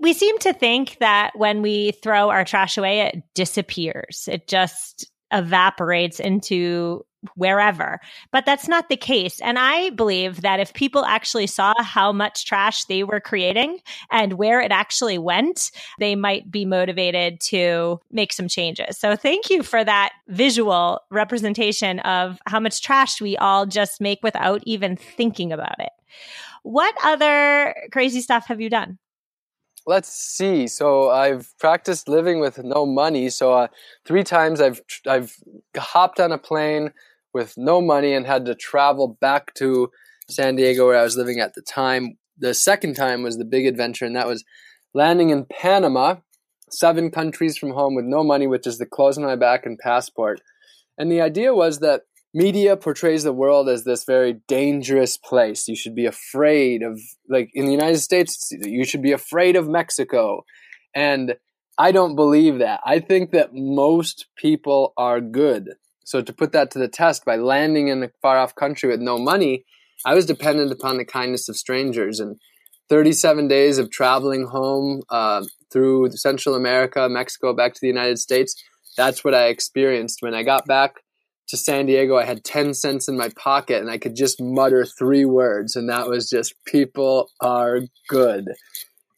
we 0.00 0.12
seem 0.12 0.38
to 0.38 0.52
think 0.52 0.98
that 1.00 1.32
when 1.34 1.62
we 1.62 1.90
throw 2.02 2.30
our 2.30 2.44
trash 2.44 2.78
away, 2.78 3.00
it 3.00 3.22
disappears. 3.34 4.28
It 4.30 4.46
just 4.46 5.10
evaporates 5.32 6.20
into 6.20 7.04
wherever. 7.34 8.00
But 8.32 8.46
that's 8.46 8.68
not 8.68 8.88
the 8.88 8.96
case. 8.96 9.40
And 9.40 9.58
I 9.58 9.90
believe 9.90 10.42
that 10.42 10.60
if 10.60 10.72
people 10.72 11.04
actually 11.04 11.46
saw 11.46 11.74
how 11.82 12.12
much 12.12 12.46
trash 12.46 12.84
they 12.84 13.02
were 13.02 13.20
creating 13.20 13.80
and 14.10 14.34
where 14.34 14.60
it 14.60 14.70
actually 14.70 15.18
went, 15.18 15.70
they 15.98 16.14
might 16.14 16.50
be 16.50 16.64
motivated 16.64 17.40
to 17.40 18.00
make 18.10 18.32
some 18.32 18.48
changes. 18.48 18.98
So 18.98 19.16
thank 19.16 19.50
you 19.50 19.62
for 19.62 19.84
that 19.84 20.12
visual 20.28 21.00
representation 21.10 22.00
of 22.00 22.38
how 22.46 22.60
much 22.60 22.82
trash 22.82 23.20
we 23.20 23.36
all 23.36 23.66
just 23.66 24.00
make 24.00 24.20
without 24.22 24.62
even 24.64 24.96
thinking 24.96 25.52
about 25.52 25.78
it. 25.80 25.90
What 26.62 26.94
other 27.02 27.74
crazy 27.92 28.20
stuff 28.20 28.46
have 28.46 28.60
you 28.60 28.70
done? 28.70 28.98
let's 29.88 30.10
see. 30.10 30.66
So 30.66 31.10
I've 31.10 31.56
practiced 31.58 32.08
living 32.08 32.40
with 32.40 32.62
no 32.62 32.84
money. 32.84 33.30
So 33.30 33.54
uh, 33.54 33.68
three 34.04 34.22
times 34.22 34.60
I've 34.60 34.82
I've 35.06 35.34
hopped 35.76 36.20
on 36.20 36.30
a 36.30 36.38
plane 36.38 36.92
with 37.32 37.54
no 37.56 37.80
money 37.80 38.14
and 38.14 38.26
had 38.26 38.44
to 38.46 38.54
travel 38.54 39.16
back 39.20 39.54
to 39.54 39.90
San 40.30 40.56
Diego 40.56 40.86
where 40.86 40.98
I 40.98 41.02
was 41.02 41.16
living 41.16 41.40
at 41.40 41.54
the 41.54 41.62
time. 41.62 42.18
The 42.38 42.54
second 42.54 42.94
time 42.94 43.22
was 43.22 43.36
the 43.36 43.44
big 43.44 43.66
adventure, 43.66 44.04
and 44.04 44.16
that 44.16 44.28
was 44.28 44.44
landing 44.94 45.30
in 45.30 45.46
Panama, 45.46 46.16
seven 46.70 47.10
countries 47.10 47.56
from 47.56 47.70
home 47.70 47.94
with 47.94 48.04
no 48.04 48.22
money, 48.22 48.46
with 48.46 48.62
just 48.62 48.78
the 48.78 48.86
clothes 48.86 49.18
on 49.18 49.24
my 49.24 49.36
back 49.36 49.66
and 49.66 49.78
passport. 49.78 50.40
And 50.96 51.10
the 51.10 51.20
idea 51.20 51.54
was 51.54 51.78
that 51.80 52.02
media 52.34 52.76
portrays 52.76 53.22
the 53.24 53.32
world 53.32 53.68
as 53.68 53.84
this 53.84 54.04
very 54.04 54.40
dangerous 54.46 55.16
place. 55.16 55.68
You 55.68 55.76
should 55.76 55.94
be 55.94 56.06
afraid 56.06 56.82
of, 56.82 57.00
like 57.28 57.50
in 57.54 57.64
the 57.64 57.72
United 57.72 57.98
States, 57.98 58.48
you 58.50 58.84
should 58.84 59.02
be 59.02 59.12
afraid 59.12 59.56
of 59.56 59.68
Mexico. 59.68 60.44
And 60.94 61.36
I 61.78 61.92
don't 61.92 62.16
believe 62.16 62.58
that. 62.58 62.80
I 62.84 62.98
think 62.98 63.30
that 63.30 63.54
most 63.54 64.26
people 64.36 64.92
are 64.96 65.20
good. 65.20 65.70
So 66.08 66.22
to 66.22 66.32
put 66.32 66.52
that 66.52 66.70
to 66.70 66.78
the 66.78 66.88
test 66.88 67.26
by 67.26 67.36
landing 67.36 67.88
in 67.88 68.02
a 68.02 68.08
far 68.22 68.38
off 68.38 68.54
country 68.54 68.88
with 68.88 69.02
no 69.02 69.18
money, 69.18 69.66
I 70.06 70.14
was 70.14 70.24
dependent 70.24 70.72
upon 70.72 70.96
the 70.96 71.04
kindness 71.04 71.50
of 71.50 71.56
strangers. 71.58 72.18
And 72.18 72.36
37 72.88 73.46
days 73.46 73.76
of 73.76 73.90
traveling 73.90 74.46
home 74.46 75.02
uh, 75.10 75.44
through 75.70 76.10
Central 76.12 76.54
America, 76.54 77.06
Mexico, 77.10 77.52
back 77.52 77.74
to 77.74 77.80
the 77.82 77.88
United 77.88 78.18
States, 78.18 78.54
that's 78.96 79.22
what 79.22 79.34
I 79.34 79.48
experienced. 79.48 80.22
When 80.22 80.32
I 80.32 80.44
got 80.44 80.64
back 80.66 80.94
to 81.48 81.58
San 81.58 81.84
Diego, 81.84 82.16
I 82.16 82.24
had 82.24 82.42
10 82.42 82.72
cents 82.72 83.06
in 83.06 83.18
my 83.18 83.28
pocket 83.36 83.82
and 83.82 83.90
I 83.90 83.98
could 83.98 84.16
just 84.16 84.40
mutter 84.40 84.86
three 84.86 85.26
words. 85.26 85.76
And 85.76 85.90
that 85.90 86.08
was 86.08 86.30
just, 86.30 86.54
people 86.64 87.28
are 87.42 87.80
good. 88.08 88.46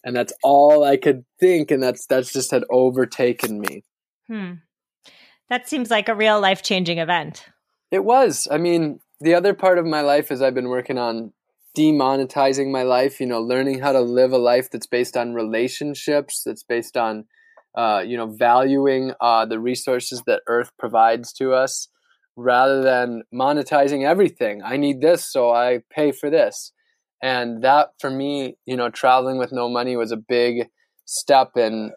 And 0.03 0.17
that's 0.17 0.33
all 0.43 0.83
I 0.83 0.97
could 0.97 1.25
think. 1.39 1.71
And 1.71 1.81
that's, 1.81 2.05
that's 2.07 2.33
just 2.33 2.51
had 2.51 2.65
overtaken 2.69 3.61
me. 3.61 3.85
Hmm. 4.27 4.55
That 5.51 5.69
seems 5.69 5.91
like 5.91 6.09
a 6.09 6.15
real 6.15 6.41
life 6.41 6.63
changing 6.63 6.99
event. 6.99 7.45
It 7.91 8.05
was. 8.05 8.47
I 8.51 8.57
mean, 8.57 9.01
the 9.21 9.35
other 9.35 9.53
part 9.53 9.79
of 9.79 9.85
my 9.85 10.01
life 10.01 10.31
is 10.31 10.41
I've 10.41 10.55
been 10.55 10.69
working 10.69 10.97
on 10.97 11.33
demonetizing 11.77 12.71
my 12.71 12.85
life, 12.85 13.21
you 13.21 13.27
know, 13.27 13.41
learning 13.41 13.81
how 13.81 13.93
to 13.93 14.01
live 14.01 14.33
a 14.33 14.39
life 14.39 14.71
that's 14.71 14.87
based 14.87 15.17
on 15.17 15.35
relationships, 15.35 16.43
that's 16.45 16.63
based 16.63 16.97
on, 16.97 17.25
uh, 17.77 18.03
you 18.07 18.17
know, 18.17 18.27
valuing 18.27 19.13
uh, 19.21 19.45
the 19.45 19.59
resources 19.59 20.23
that 20.27 20.43
Earth 20.47 20.71
provides 20.79 21.33
to 21.35 21.53
us 21.53 21.89
rather 22.37 22.83
than 22.83 23.23
monetizing 23.35 24.07
everything. 24.07 24.63
I 24.63 24.77
need 24.77 25.01
this, 25.01 25.31
so 25.31 25.51
I 25.51 25.81
pay 25.91 26.13
for 26.13 26.31
this. 26.31 26.73
And 27.23 27.63
that 27.63 27.91
for 27.99 28.11
me, 28.11 28.57
you 28.67 28.77
know, 28.77 28.89
traveling 28.89 29.39
with 29.39 29.53
no 29.53 29.69
money 29.69 29.97
was 29.97 30.11
a 30.11 30.17
big 30.17 30.69
step 31.05 31.57
in 31.57 31.93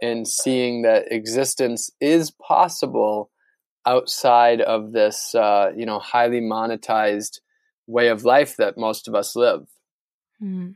in 0.00 0.24
seeing 0.24 0.82
that 0.82 1.10
existence 1.10 1.90
is 2.00 2.30
possible 2.30 3.30
outside 3.86 4.60
of 4.60 4.92
this, 4.92 5.34
uh, 5.34 5.70
you 5.76 5.86
know, 5.86 5.98
highly 5.98 6.40
monetized 6.40 7.40
way 7.86 8.08
of 8.08 8.24
life 8.24 8.56
that 8.56 8.76
most 8.76 9.08
of 9.08 9.14
us 9.14 9.34
live. 9.34 9.66
Hmm. 10.38 10.70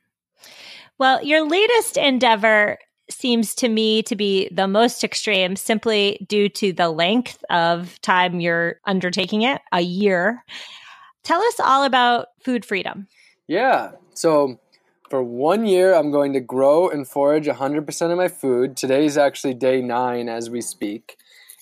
Well, 0.99 1.23
your 1.23 1.47
latest 1.47 1.97
endeavor 1.97 2.79
seems 3.11 3.55
to 3.57 3.69
me 3.69 4.03
to 4.05 4.17
be 4.17 4.49
the 4.51 4.69
most 4.69 5.05
extreme 5.05 5.57
simply 5.57 6.25
due 6.29 6.49
to 6.49 6.73
the 6.73 6.89
length 6.89 7.45
of 7.51 8.01
time 8.01 8.41
you're 8.41 8.77
undertaking 8.87 9.43
it 9.43 9.61
a 9.73 9.81
year. 9.81 10.45
Tell 11.23 11.43
us 11.43 11.61
all 11.61 11.85
about 11.85 12.29
food 12.43 12.65
freedom. 12.65 13.07
Yeah. 13.47 13.93
So, 14.15 14.61
for 15.13 15.23
one 15.23 15.67
year, 15.67 15.95
I'm 15.95 16.11
going 16.11 16.33
to 16.33 16.41
grow 16.41 16.89
and 16.89 17.07
forage 17.07 17.45
100% 17.45 18.11
of 18.11 18.17
my 18.17 18.29
food. 18.29 18.79
Today 18.79 19.05
is 19.05 19.19
actually 19.19 19.53
day 19.53 19.83
nine 19.83 20.31
as 20.31 20.49
we 20.49 20.63
speak. 20.63 21.19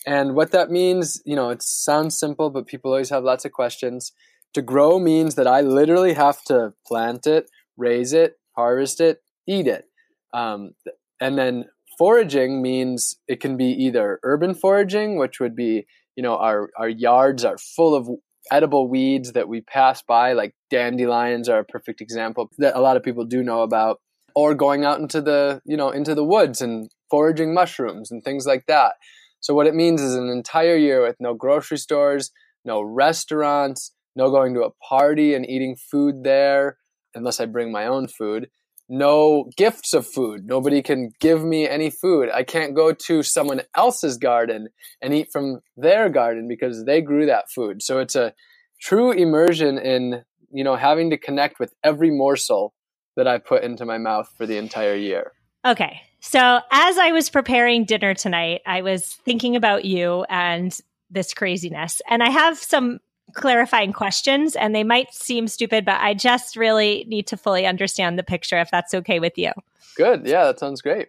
And 0.07 0.37
what 0.37 0.53
that 0.53 0.71
means, 0.71 1.21
you 1.27 1.35
know, 1.35 1.51
it 1.51 1.61
sounds 1.61 2.17
simple, 2.17 2.51
but 2.51 2.69
people 2.69 2.93
always 2.93 3.11
have 3.11 3.25
lots 3.25 3.45
of 3.45 3.51
questions. 3.51 4.13
To 4.55 4.63
grow 4.63 5.01
means 5.01 5.35
that 5.35 5.49
I 5.49 5.63
literally 5.63 6.13
have 6.13 6.45
to 6.45 6.75
plant 6.87 7.27
it, 7.27 7.51
raise 7.77 8.13
it, 8.13 8.35
harvest 8.55 9.01
it, 9.01 9.19
eat 9.49 9.67
it. 9.67 9.87
Um, 10.33 10.75
and 11.21 11.37
then 11.37 11.65
foraging 11.99 12.63
means 12.63 13.17
it 13.27 13.41
can 13.41 13.57
be 13.57 13.67
either 13.67 14.21
urban 14.23 14.55
foraging, 14.55 15.19
which 15.19 15.41
would 15.41 15.57
be, 15.57 15.89
you 16.15 16.23
know, 16.23 16.37
our, 16.37 16.71
our 16.79 16.89
yards 16.89 17.45
are 17.45 17.59
full 17.59 17.97
of 17.97 18.09
edible 18.51 18.89
weeds 18.89 19.33
that 19.33 19.49
we 19.49 19.61
pass 19.61 20.03
by, 20.03 20.33
like 20.33 20.55
dandelions 20.71 21.49
are 21.49 21.61
a 21.61 21.65
perfect 21.65 22.01
example 22.01 22.51
that 22.59 22.77
a 22.77 22.81
lot 22.81 22.97
of 22.97 23.03
people 23.03 23.25
do 23.25 23.43
know 23.43 23.63
about, 23.63 24.01
or 24.35 24.55
going 24.55 24.85
out 24.85 25.01
into 25.01 25.21
the, 25.21 25.61
you 25.65 25.77
know, 25.77 25.91
into 25.91 26.15
the 26.15 26.25
woods 26.25 26.61
and 26.61 26.91
foraging 27.11 27.53
mushrooms 27.53 28.11
and 28.11 28.23
things 28.23 28.47
like 28.47 28.67
that. 28.67 28.95
So 29.41 29.55
what 29.55 29.67
it 29.67 29.75
means 29.75 30.01
is 30.01 30.15
an 30.15 30.29
entire 30.29 30.77
year 30.77 31.03
with 31.03 31.17
no 31.19 31.35
grocery 31.35 31.79
stores, 31.79 32.31
no 32.65 32.83
restaurants, 32.83 33.93
no 34.15 34.31
going 34.31 34.55
to 34.55 34.63
a 34.63 34.73
party 34.89 35.35
and 35.35 35.49
eating 35.49 35.77
food 35.77 36.25
there 36.25 36.77
unless 37.15 37.41
I 37.41 37.47
bring 37.47 37.73
my 37.73 37.87
own 37.87 38.07
food. 38.07 38.49
No 38.93 39.49
gifts 39.57 39.95
of 39.95 40.05
food. 40.05 40.47
Nobody 40.47 40.83
can 40.83 41.13
give 41.21 41.45
me 41.45 41.69
any 41.69 41.91
food. 41.91 42.29
I 42.29 42.43
can't 42.43 42.75
go 42.75 42.93
to 42.93 43.23
someone 43.23 43.63
else's 43.77 44.19
garden 44.19 44.69
and 45.01 45.15
eat 45.15 45.29
from 45.33 45.61
their 45.77 46.09
garden 46.09 46.49
because 46.49 46.85
they 46.85 47.01
grew 47.01 47.27
that 47.27 47.51
food. 47.55 47.83
So 47.83 48.01
it's 48.01 48.17
a 48.17 48.35
true 48.81 49.13
immersion 49.13 49.79
in, 49.79 50.25
you 50.51 50.65
know, 50.65 50.75
having 50.75 51.11
to 51.11 51.17
connect 51.17 51.61
with 51.61 51.73
every 51.85 52.11
morsel 52.11 52.75
that 53.17 53.29
I 53.29 53.39
put 53.39 53.63
into 53.63 53.87
my 53.87 53.99
mouth 53.99 54.29
for 54.37 54.45
the 54.45 54.57
entire 54.57 54.97
year. 54.97 55.33
Okay. 55.65 56.01
So 56.19 56.61
as 56.73 56.99
I 56.99 57.13
was 57.13 57.31
preparing 57.31 57.85
dinner 57.85 58.15
tonight, 58.15 58.63
I 58.67 58.83
was 58.83 59.07
thinking 59.25 59.55
about 59.55 59.85
you 59.85 60.25
and 60.29 60.77
this 61.11 61.33
craziness. 61.33 62.03
And 62.09 62.23
I 62.23 62.31
have 62.31 62.59
some 62.59 62.99
clarifying 63.35 63.93
questions 63.93 64.57
and 64.57 64.75
they 64.75 64.85
might 64.85 65.15
seem 65.15 65.49
stupid, 65.49 65.85
but 65.85 66.01
I 66.01 66.15
just 66.15 66.57
really 66.57 67.05
need 67.09 67.27
to 67.29 67.37
fully 67.37 67.67
understand 67.67 68.19
the 68.19 68.23
picture 68.23 68.61
if 68.61 68.71
that's 68.71 68.95
okay 68.95 69.21
with 69.21 69.37
you. 69.37 69.53
Good. 69.97 70.27
Yeah, 70.27 70.45
that 70.45 70.59
sounds 70.59 70.83
great. 70.83 71.09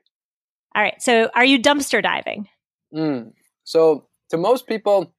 All 0.75 0.81
right. 0.81 1.01
So 1.01 1.29
are 1.35 1.45
you 1.45 1.59
dumpster 1.59 2.01
diving? 2.01 2.47
Mm. 2.93 3.33
So 3.63 4.07
to 4.29 4.37
most 4.37 4.67
people, 4.67 5.13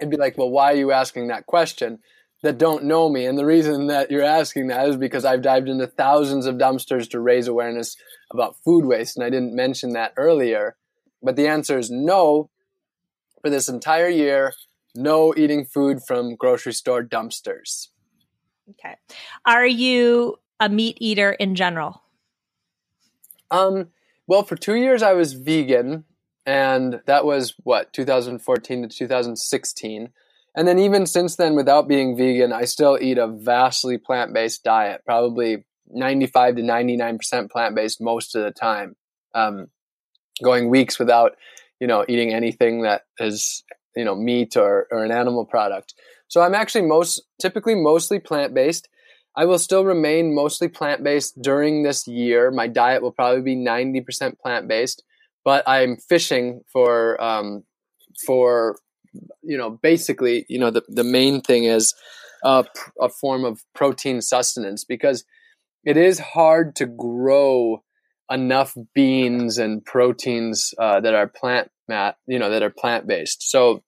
it'd 0.00 0.10
be 0.10 0.16
like, 0.16 0.38
well, 0.38 0.50
why 0.50 0.72
are 0.72 0.76
you 0.76 0.92
asking 0.92 1.28
that 1.28 1.46
question? 1.46 1.98
That 2.42 2.58
don't 2.58 2.84
know 2.84 3.08
me. 3.08 3.24
And 3.24 3.38
the 3.38 3.46
reason 3.46 3.86
that 3.86 4.10
you're 4.10 4.22
asking 4.22 4.66
that 4.66 4.86
is 4.88 4.96
because 4.96 5.24
I've 5.24 5.40
dived 5.40 5.68
into 5.68 5.86
thousands 5.86 6.44
of 6.44 6.56
dumpsters 6.56 7.08
to 7.10 7.20
raise 7.20 7.48
awareness 7.48 7.96
about 8.30 8.56
food 8.62 8.84
waste. 8.84 9.16
And 9.16 9.24
I 9.24 9.30
didn't 9.30 9.56
mention 9.56 9.94
that 9.94 10.12
earlier. 10.16 10.76
But 11.22 11.36
the 11.36 11.48
answer 11.48 11.78
is 11.78 11.90
no. 11.90 12.50
For 13.40 13.50
this 13.50 13.68
entire 13.68 14.08
year, 14.08 14.52
no 14.94 15.34
eating 15.36 15.64
food 15.64 16.00
from 16.06 16.36
grocery 16.36 16.72
store 16.72 17.02
dumpsters. 17.02 17.88
Okay. 18.70 18.96
Are 19.44 19.66
you 19.66 20.36
a 20.60 20.68
meat 20.68 20.96
eater 21.00 21.32
in 21.32 21.54
general? 21.54 22.02
Um, 23.50 23.88
well, 24.26 24.42
for 24.42 24.56
two 24.56 24.74
years 24.74 25.02
I 25.02 25.12
was 25.12 25.34
vegan, 25.34 26.04
and 26.46 27.00
that 27.06 27.24
was 27.24 27.54
what 27.62 27.92
2014 27.92 28.82
to 28.82 28.88
2016. 28.88 30.10
And 30.56 30.68
then 30.68 30.78
even 30.78 31.06
since 31.06 31.36
then, 31.36 31.54
without 31.54 31.88
being 31.88 32.16
vegan, 32.16 32.52
I 32.52 32.64
still 32.64 32.96
eat 33.00 33.18
a 33.18 33.26
vastly 33.26 33.98
plant-based 33.98 34.62
diet, 34.62 35.02
probably 35.04 35.64
95 35.88 36.56
to 36.56 36.62
99% 36.62 37.50
plant-based 37.50 38.00
most 38.00 38.36
of 38.36 38.44
the 38.44 38.52
time. 38.52 38.94
Um, 39.34 39.68
going 40.42 40.68
weeks 40.68 40.98
without, 40.98 41.36
you 41.80 41.86
know, 41.86 42.04
eating 42.08 42.32
anything 42.32 42.82
that 42.82 43.02
is 43.18 43.64
you 43.96 44.04
know 44.04 44.14
meat 44.14 44.56
or, 44.56 44.86
or 44.90 45.04
an 45.04 45.12
animal 45.12 45.44
product. 45.44 45.94
So 46.28 46.40
i'm 46.40 46.54
actually 46.54 46.86
most 46.86 47.22
typically 47.40 47.74
mostly 47.74 48.18
plant-based. 48.18 48.88
I 49.36 49.46
will 49.46 49.58
still 49.58 49.84
remain 49.84 50.32
mostly 50.32 50.68
plant-based 50.68 51.42
during 51.42 51.82
this 51.82 52.06
year. 52.06 52.52
My 52.52 52.68
diet 52.68 53.02
will 53.02 53.10
probably 53.10 53.42
be 53.42 53.56
90% 53.56 54.38
plant-based 54.38 55.02
but 55.44 55.62
i'm 55.66 55.96
fishing 55.96 56.62
for 56.72 57.22
um, 57.22 57.62
for 58.26 58.78
you 59.42 59.56
know 59.56 59.70
basically 59.70 60.44
you 60.48 60.58
know 60.58 60.70
the, 60.70 60.82
the 60.88 61.04
main 61.04 61.40
thing 61.40 61.64
is 61.64 61.94
a, 62.42 62.64
a 63.00 63.08
form 63.08 63.44
of 63.44 63.62
protein 63.74 64.20
sustenance 64.20 64.84
because 64.84 65.24
it 65.84 65.96
is 65.96 66.18
hard 66.18 66.74
to 66.76 66.86
grow 66.86 67.82
enough 68.30 68.74
beans 68.94 69.58
and 69.58 69.84
proteins 69.84 70.72
uh, 70.78 70.98
that 71.00 71.14
are 71.14 71.28
plant 71.28 71.70
mat 71.88 72.16
you 72.26 72.38
know 72.38 72.50
that 72.50 72.62
are 72.62 72.70
plant 72.70 73.06
based 73.06 73.48
so 73.48 73.82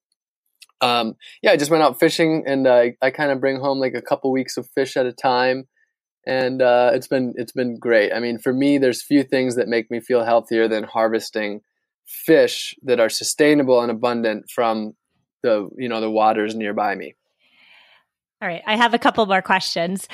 um, 0.80 1.14
yeah 1.42 1.52
i 1.52 1.56
just 1.56 1.70
went 1.70 1.82
out 1.82 1.98
fishing 1.98 2.44
and 2.46 2.66
uh, 2.66 2.86
i 3.02 3.10
kind 3.10 3.30
of 3.30 3.40
bring 3.40 3.58
home 3.58 3.78
like 3.78 3.94
a 3.94 4.02
couple 4.02 4.30
weeks 4.30 4.56
of 4.56 4.68
fish 4.74 4.96
at 4.96 5.06
a 5.06 5.12
time. 5.12 5.66
And 6.28 6.60
uh, 6.60 6.90
it's 6.92 7.06
been 7.06 7.34
it's 7.36 7.52
been 7.52 7.78
great. 7.78 8.12
I 8.12 8.18
mean 8.18 8.38
for 8.38 8.52
me 8.52 8.78
there's 8.78 9.02
few 9.02 9.22
things 9.22 9.54
that 9.56 9.68
make 9.68 9.90
me 9.90 10.00
feel 10.00 10.24
healthier 10.24 10.66
than 10.66 10.82
harvesting 10.82 11.60
fish 12.04 12.74
that 12.82 12.98
are 12.98 13.08
sustainable 13.08 13.80
and 13.80 13.90
abundant 13.90 14.50
from 14.52 14.94
the 15.42 15.68
you 15.78 15.88
know 15.88 16.00
the 16.00 16.10
waters 16.10 16.54
nearby 16.56 16.94
me. 16.96 17.14
All 18.42 18.48
right 18.48 18.62
i 18.66 18.76
have 18.76 18.92
a 18.92 18.98
couple 18.98 19.24
more 19.26 19.42
questions. 19.42 20.08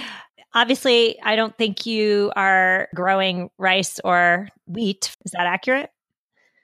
Obviously 0.55 1.19
i 1.23 1.35
don't 1.35 1.57
think 1.57 1.87
you 1.87 2.31
are 2.37 2.89
growing 2.95 3.49
rice 3.57 3.99
or 4.05 4.49
wheat. 4.67 5.17
Is 5.25 5.33
that 5.33 5.47
accurate 5.47 5.92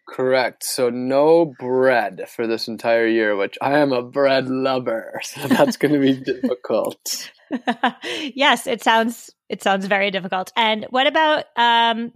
Correct. 0.08 0.64
So 0.64 0.88
no 0.88 1.44
bread 1.44 2.28
for 2.28 2.46
this 2.46 2.66
entire 2.66 3.06
year, 3.06 3.36
which 3.36 3.58
I 3.60 3.78
am 3.78 3.92
a 3.92 4.02
bread 4.02 4.48
lover. 4.48 5.20
So 5.28 5.46
that's 5.46 5.76
going 5.76 5.92
to 5.92 6.00
be 6.00 6.14
difficult. 6.24 7.30
yes, 8.34 8.66
it 8.66 8.82
sounds 8.82 9.30
it 9.48 9.62
sounds 9.62 9.86
very 9.86 10.10
difficult. 10.10 10.50
And 10.56 10.86
what 10.90 11.06
about 11.06 11.44
um 11.56 12.12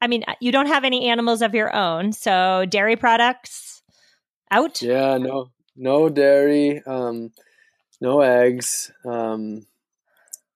I 0.00 0.08
mean, 0.08 0.24
you 0.40 0.52
don't 0.52 0.66
have 0.66 0.84
any 0.84 1.08
animals 1.08 1.40
of 1.40 1.54
your 1.54 1.74
own, 1.74 2.12
so 2.12 2.66
dairy 2.68 2.96
products 2.96 3.82
out? 4.50 4.82
Yeah, 4.82 5.16
no 5.18 5.50
no 5.76 6.08
dairy, 6.08 6.82
um 6.84 7.30
no 8.00 8.20
eggs. 8.20 8.90
Um 9.04 9.66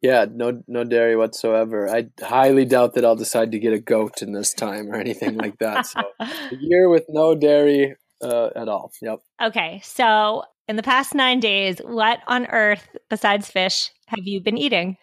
yeah, 0.03 0.27
no 0.31 0.63
no 0.67 0.85
dairy 0.85 1.17
whatsoever. 1.17 1.89
I 1.89 2.09
highly 2.23 2.65
doubt 2.65 2.95
that 2.95 3.05
I'll 3.05 3.17
decide 3.17 3.53
to 3.53 3.59
get 3.59 3.73
a 3.73 3.79
goat 3.79 4.23
in 4.23 4.33
this 4.33 4.55
time 4.55 4.91
or 4.91 4.97
anything 4.97 5.37
like 5.37 5.59
that. 5.59 5.87
So 5.87 6.03
a 6.19 6.29
year 6.61 6.89
with 6.89 7.05
no 7.09 7.35
dairy 7.35 7.97
uh, 8.23 8.49
at 8.57 8.69
all. 8.69 8.93
Yep. 9.03 9.21
Okay, 9.43 9.81
so 9.85 10.45
in 10.69 10.77
the 10.77 10.83
past 10.83 11.15
nine 11.15 11.41
days, 11.41 11.81
what 11.85 12.21
on 12.27 12.47
earth 12.47 12.89
besides 13.11 13.51
fish 13.51 13.91
have 14.07 14.27
you 14.27 14.41
been 14.41 14.57
eating? 14.57 14.97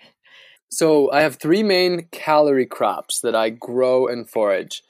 So 0.69 1.11
I 1.11 1.21
have 1.21 1.35
three 1.35 1.63
main 1.63 2.07
calorie 2.11 2.65
crops 2.65 3.21
that 3.21 3.35
I 3.35 3.49
grow 3.49 4.07
and 4.07 4.29
forage. 4.29 4.81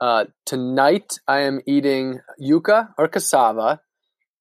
Uh, 0.00 0.26
tonight 0.44 1.18
I 1.26 1.40
am 1.40 1.60
eating 1.66 2.20
yucca 2.38 2.90
or 2.98 3.08
cassava, 3.08 3.80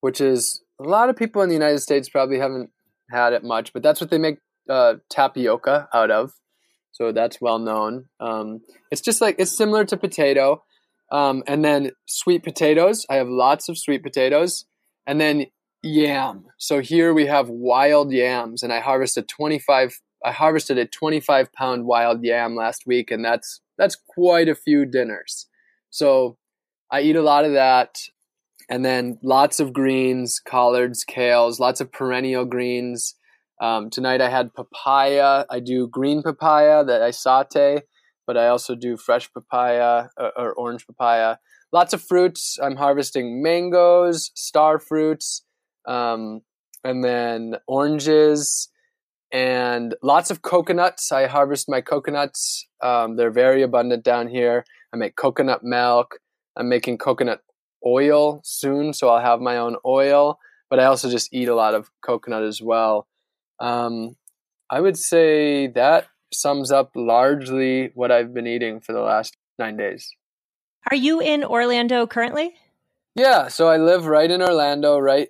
which 0.02 0.20
is 0.20 0.62
a 0.80 0.84
lot 0.84 1.10
of 1.10 1.16
people 1.16 1.42
in 1.42 1.50
the 1.50 1.56
United 1.56 1.80
States 1.80 2.10
probably 2.10 2.40
haven't 2.40 2.72
had 3.10 3.34
it 3.34 3.44
much, 3.44 3.72
but 3.72 3.82
that's 3.82 4.02
what 4.02 4.10
they 4.10 4.18
make 4.18 4.38
uh, 4.69 4.95
tapioca 5.10 5.88
out 5.93 6.12
of. 6.12 6.34
So 6.91 7.12
that's 7.12 7.41
well 7.41 7.60
known. 7.60 8.06
Um, 8.19 8.62
it's 8.91 9.02
just 9.02 9.21
like 9.21 9.36
it's 9.39 9.56
similar 9.56 9.86
to 9.86 9.97
potato. 9.97 10.63
Um, 11.12 11.43
and 11.47 11.63
then 11.63 11.91
sweet 12.06 12.43
potatoes. 12.43 13.06
I 13.10 13.15
have 13.15 13.28
lots 13.28 13.69
of 13.69 13.78
sweet 13.78 14.04
potatoes. 14.04 14.65
And 15.06 15.19
then 15.19 15.47
yam. 15.84 16.45
So 16.58 16.80
here 16.80 17.13
we 17.13 17.28
have 17.28 17.49
wild 17.49 18.12
yams, 18.12 18.63
and 18.63 18.73
I 18.73 18.80
harvested 18.80 19.28
25. 19.28 19.99
I 20.26 20.32
harvested 20.32 20.78
a 20.78 20.86
25 20.86 21.52
pound 21.52 21.86
wild 21.86 22.23
yam 22.23 22.56
last 22.56 22.84
week, 22.88 23.12
and 23.12 23.23
that's 23.23 23.62
that's 23.78 23.97
quite 24.08 24.47
a 24.47 24.56
few 24.56 24.86
dinners. 24.86 25.47
So 25.89 26.38
I 26.89 27.02
eat 27.02 27.17
a 27.17 27.21
lot 27.21 27.45
of 27.45 27.54
that, 27.54 27.99
and 28.69 28.84
then 28.84 29.19
lots 29.21 29.60
of 29.60 29.73
greens, 29.73 30.39
collards, 30.39 31.04
kales, 31.06 31.60
lots 31.60 31.82
of 31.82 31.91
perennial 31.91 32.45
greens. 32.45 33.15
Um, 33.63 33.89
tonight 33.89 34.19
I 34.19 34.28
had 34.28 34.54
papaya. 34.54 35.45
I 35.49 35.62
do 35.62 35.88
green 35.88 36.21
papaya 36.21 36.84
that 36.84 37.02
I 37.02 37.12
saute, 37.12 37.84
but 38.28 38.36
I 38.36 38.47
also 38.47 38.76
do 38.76 38.97
fresh 38.97 39.32
papaya 39.32 40.10
or, 40.17 40.38
or 40.38 40.54
orange 40.56 40.86
papaya. 40.86 41.38
Lots 41.71 41.93
of 41.93 42.02
fruits. 42.02 42.60
I'm 42.62 42.76
harvesting 42.76 43.41
mangoes, 43.41 44.32
star 44.36 44.80
fruits, 44.80 45.45
um, 45.88 46.41
and 46.84 47.06
then 47.06 47.56
oranges, 47.65 48.67
and 49.32 49.95
lots 50.04 50.30
of 50.30 50.41
coconuts. 50.41 51.13
I 51.13 51.28
harvest 51.28 51.69
my 51.69 51.80
coconuts. 51.80 52.67
Um, 52.82 53.15
they're 53.15 53.32
very 53.32 53.62
abundant 53.62 54.04
down 54.04 54.28
here. 54.28 54.65
I 54.93 54.97
make 54.97 55.15
coconut 55.15 55.63
milk. 55.63 56.19
I'm 56.58 56.67
making 56.67 56.97
coconut 56.97 57.39
oil 57.86 58.41
soon, 58.43 58.91
so 58.91 59.08
I'll 59.08 59.23
have 59.23 59.39
my 59.39 59.56
own 59.56 59.78
oil. 59.86 60.38
But 60.69 60.82
I 60.82 60.84
also 60.84 61.10
just 61.10 61.34
eat 61.34 61.47
a 61.47 61.56
lot 61.56 61.76
of 61.76 61.89
coconut 62.02 62.43
as 62.43 62.62
well. 62.62 63.08
Um, 63.60 64.16
I 64.70 64.82
would 64.82 64.98
say 64.98 65.68
that 65.68 66.08
sums 66.34 66.72
up 66.72 66.92
largely 66.96 67.92
what 67.94 68.12
I've 68.12 68.34
been 68.34 68.48
eating 68.48 68.82
for 68.82 68.94
the 68.94 69.02
last 69.02 69.38
nine 69.60 69.78
days. 69.78 70.12
Are 70.89 70.98
you 70.98 71.22
in 71.22 71.44
Orlando 71.44 72.08
currently? 72.08 72.56
Yeah, 73.16 73.48
so 73.48 73.68
I 73.68 73.78
live 73.78 74.06
right 74.06 74.30
in 74.30 74.42
Orlando, 74.42 74.98
right 74.98 75.30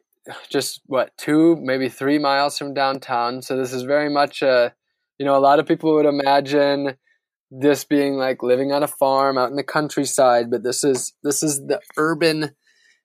just 0.49 0.81
what 0.85 1.11
two, 1.17 1.57
maybe 1.61 1.89
three 1.89 2.17
miles 2.17 2.57
from 2.57 2.73
downtown. 2.73 3.41
So 3.41 3.57
this 3.57 3.73
is 3.73 3.83
very 3.83 4.09
much 4.09 4.41
a, 4.41 4.73
you 5.17 5.25
know, 5.25 5.35
a 5.35 5.39
lot 5.39 5.59
of 5.59 5.67
people 5.67 5.93
would 5.95 6.05
imagine 6.05 6.95
this 7.51 7.83
being 7.83 8.15
like 8.15 8.41
living 8.41 8.71
on 8.71 8.83
a 8.83 8.87
farm 8.87 9.37
out 9.37 9.49
in 9.49 9.55
the 9.55 9.63
countryside, 9.63 10.49
but 10.49 10.63
this 10.63 10.83
is 10.83 11.13
this 11.23 11.43
is 11.43 11.59
the 11.59 11.81
urban 11.97 12.51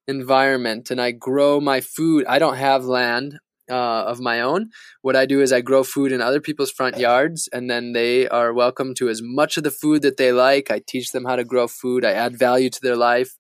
environment, 0.07 0.91
and 0.91 1.01
I 1.01 1.11
grow 1.11 1.61
my 1.61 1.81
food. 1.81 2.25
I 2.27 2.39
don't 2.39 2.57
have 2.57 2.85
land 2.85 3.39
uh, 3.71 4.05
of 4.05 4.21
my 4.21 4.41
own. 4.41 4.71
What 5.03 5.17
I 5.17 5.27
do 5.27 5.41
is 5.41 5.53
I 5.53 5.61
grow 5.61 5.85
food 5.85 6.13
in 6.13 6.21
other 6.21 6.41
people's 6.41 6.71
front 6.71 6.99
yards, 6.99 7.49
and 7.53 7.71
then 7.71 7.93
they 7.93 8.29
are 8.29 8.53
welcome 8.53 8.95
to 8.95 9.09
as 9.09 9.21
much 9.23 9.57
of 9.57 9.65
the 9.65 9.71
food 9.71 10.03
that 10.03 10.17
they 10.17 10.33
like. 10.33 10.71
I 10.71 10.81
teach 10.87 11.13
them 11.13 11.25
how 11.25 11.37
to 11.37 11.45
grow 11.45 11.69
food. 11.69 12.05
I 12.05 12.13
add 12.13 12.39
value 12.39 12.71
to 12.71 12.81
their 12.81 12.97
life 12.97 13.37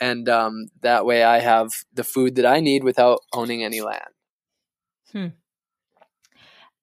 and 0.00 0.28
um, 0.28 0.68
that 0.80 1.04
way 1.04 1.22
I 1.22 1.40
have 1.40 1.70
the 1.92 2.04
food 2.04 2.36
that 2.36 2.46
I 2.46 2.60
need 2.60 2.82
without 2.82 3.20
owning 3.32 3.62
any 3.62 3.82
land. 3.82 4.08
Hmm. 5.12 5.26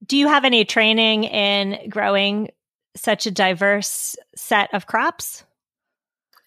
Do 0.05 0.15
you 0.15 0.27
have 0.27 0.45
any 0.45 0.63
training 0.63 1.23
in 1.23 1.89
growing 1.89 2.49
such 2.95 3.25
a 3.25 3.31
diverse 3.31 4.15
set 4.35 4.73
of 4.73 4.85
crops? 4.85 5.43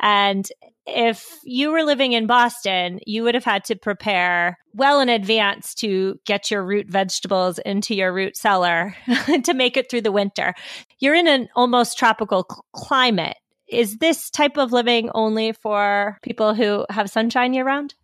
And 0.01 0.49
if 0.95 1.39
you 1.43 1.71
were 1.71 1.83
living 1.83 2.13
in 2.13 2.27
Boston, 2.27 2.99
you 3.05 3.23
would 3.23 3.35
have 3.35 3.43
had 3.43 3.63
to 3.65 3.75
prepare 3.75 4.57
well 4.73 4.99
in 4.99 5.09
advance 5.09 5.73
to 5.75 6.19
get 6.25 6.51
your 6.51 6.63
root 6.63 6.87
vegetables 6.87 7.59
into 7.59 7.95
your 7.95 8.13
root 8.13 8.37
cellar 8.37 8.95
to 9.43 9.53
make 9.53 9.77
it 9.77 9.89
through 9.89 10.01
the 10.01 10.11
winter. 10.11 10.53
You're 10.99 11.15
in 11.15 11.27
an 11.27 11.49
almost 11.55 11.97
tropical 11.97 12.45
cl- 12.49 12.65
climate. 12.73 13.37
Is 13.67 13.97
this 13.97 14.29
type 14.29 14.57
of 14.57 14.71
living 14.71 15.09
only 15.13 15.51
for 15.51 16.17
people 16.23 16.53
who 16.53 16.85
have 16.89 17.09
sunshine 17.09 17.53
year 17.53 17.65
round? 17.65 17.95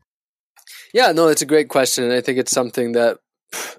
Yeah, 0.94 1.12
no, 1.12 1.28
it's 1.28 1.42
a 1.42 1.48
great 1.48 1.70
question. 1.70 2.04
And 2.04 2.14
I 2.14 2.22
think 2.22 2.38
it's 2.38 2.52
something 2.52 2.94
that 2.94 3.18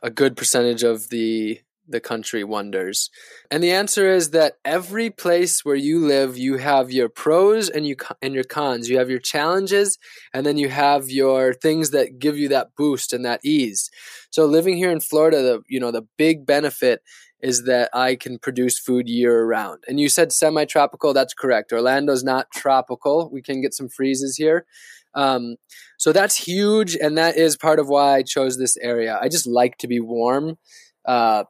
a 0.03 0.11
good 0.11 0.37
percentage 0.37 0.83
of 0.83 1.09
the 1.11 1.61
the 1.89 2.01
country 2.01 2.45
wonders. 2.45 3.11
And 3.51 3.63
the 3.63 3.73
answer 3.73 4.09
is 4.09 4.31
that 4.31 4.55
every 4.65 5.11
place 5.11 5.65
where 5.65 5.77
you 5.77 6.01
live, 6.07 6.37
you 6.37 6.57
have 6.59 6.91
your 6.91 7.09
pros 7.09 7.69
and 7.69 7.87
you 7.87 7.97
and 8.21 8.35
your 8.35 8.45
cons. 8.45 8.89
You 8.89 8.99
have 8.99 9.11
your 9.11 9.19
challenges 9.19 9.99
and 10.35 10.45
then 10.45 10.57
you 10.57 10.69
have 10.69 11.11
your 11.11 11.55
things 11.55 11.91
that 11.91 12.19
give 12.19 12.37
you 12.37 12.49
that 12.49 12.75
boost 12.77 13.13
and 13.13 13.25
that 13.25 13.41
ease. 13.45 13.91
So 14.31 14.47
living 14.47 14.77
here 14.77 14.91
in 14.91 15.01
Florida, 15.01 15.43
the 15.43 15.63
you 15.69 15.81
know, 15.81 15.91
the 15.91 16.07
big 16.17 16.47
benefit 16.47 17.03
is 17.41 17.65
that 17.65 17.91
I 17.93 18.17
can 18.17 18.39
produce 18.39 18.79
food 18.79 19.09
year 19.09 19.45
round. 19.45 19.85
And 19.87 20.01
you 20.01 20.09
said 20.09 20.33
semi 20.33 20.65
tropical, 20.65 21.13
that's 21.13 21.35
correct. 21.35 21.73
Orlando's 21.73 22.25
not 22.25 22.51
tropical. 22.51 23.31
We 23.31 23.43
can 23.43 23.61
get 23.61 23.75
some 23.75 23.89
freezes 23.89 24.37
here. 24.37 24.67
Um, 25.15 25.57
so 25.97 26.13
that's 26.13 26.37
huge, 26.37 26.95
and 26.95 27.17
that 27.17 27.37
is 27.37 27.57
part 27.57 27.79
of 27.79 27.89
why 27.89 28.17
I 28.17 28.23
chose 28.23 28.59
this 28.59 28.77
area. 28.77 29.19
I 29.21 29.29
just 29.29 29.47
like 29.47 29.79
to 29.79 29.89
be 29.89 29.99
warm. 29.99 30.59
Uh, 31.07 31.45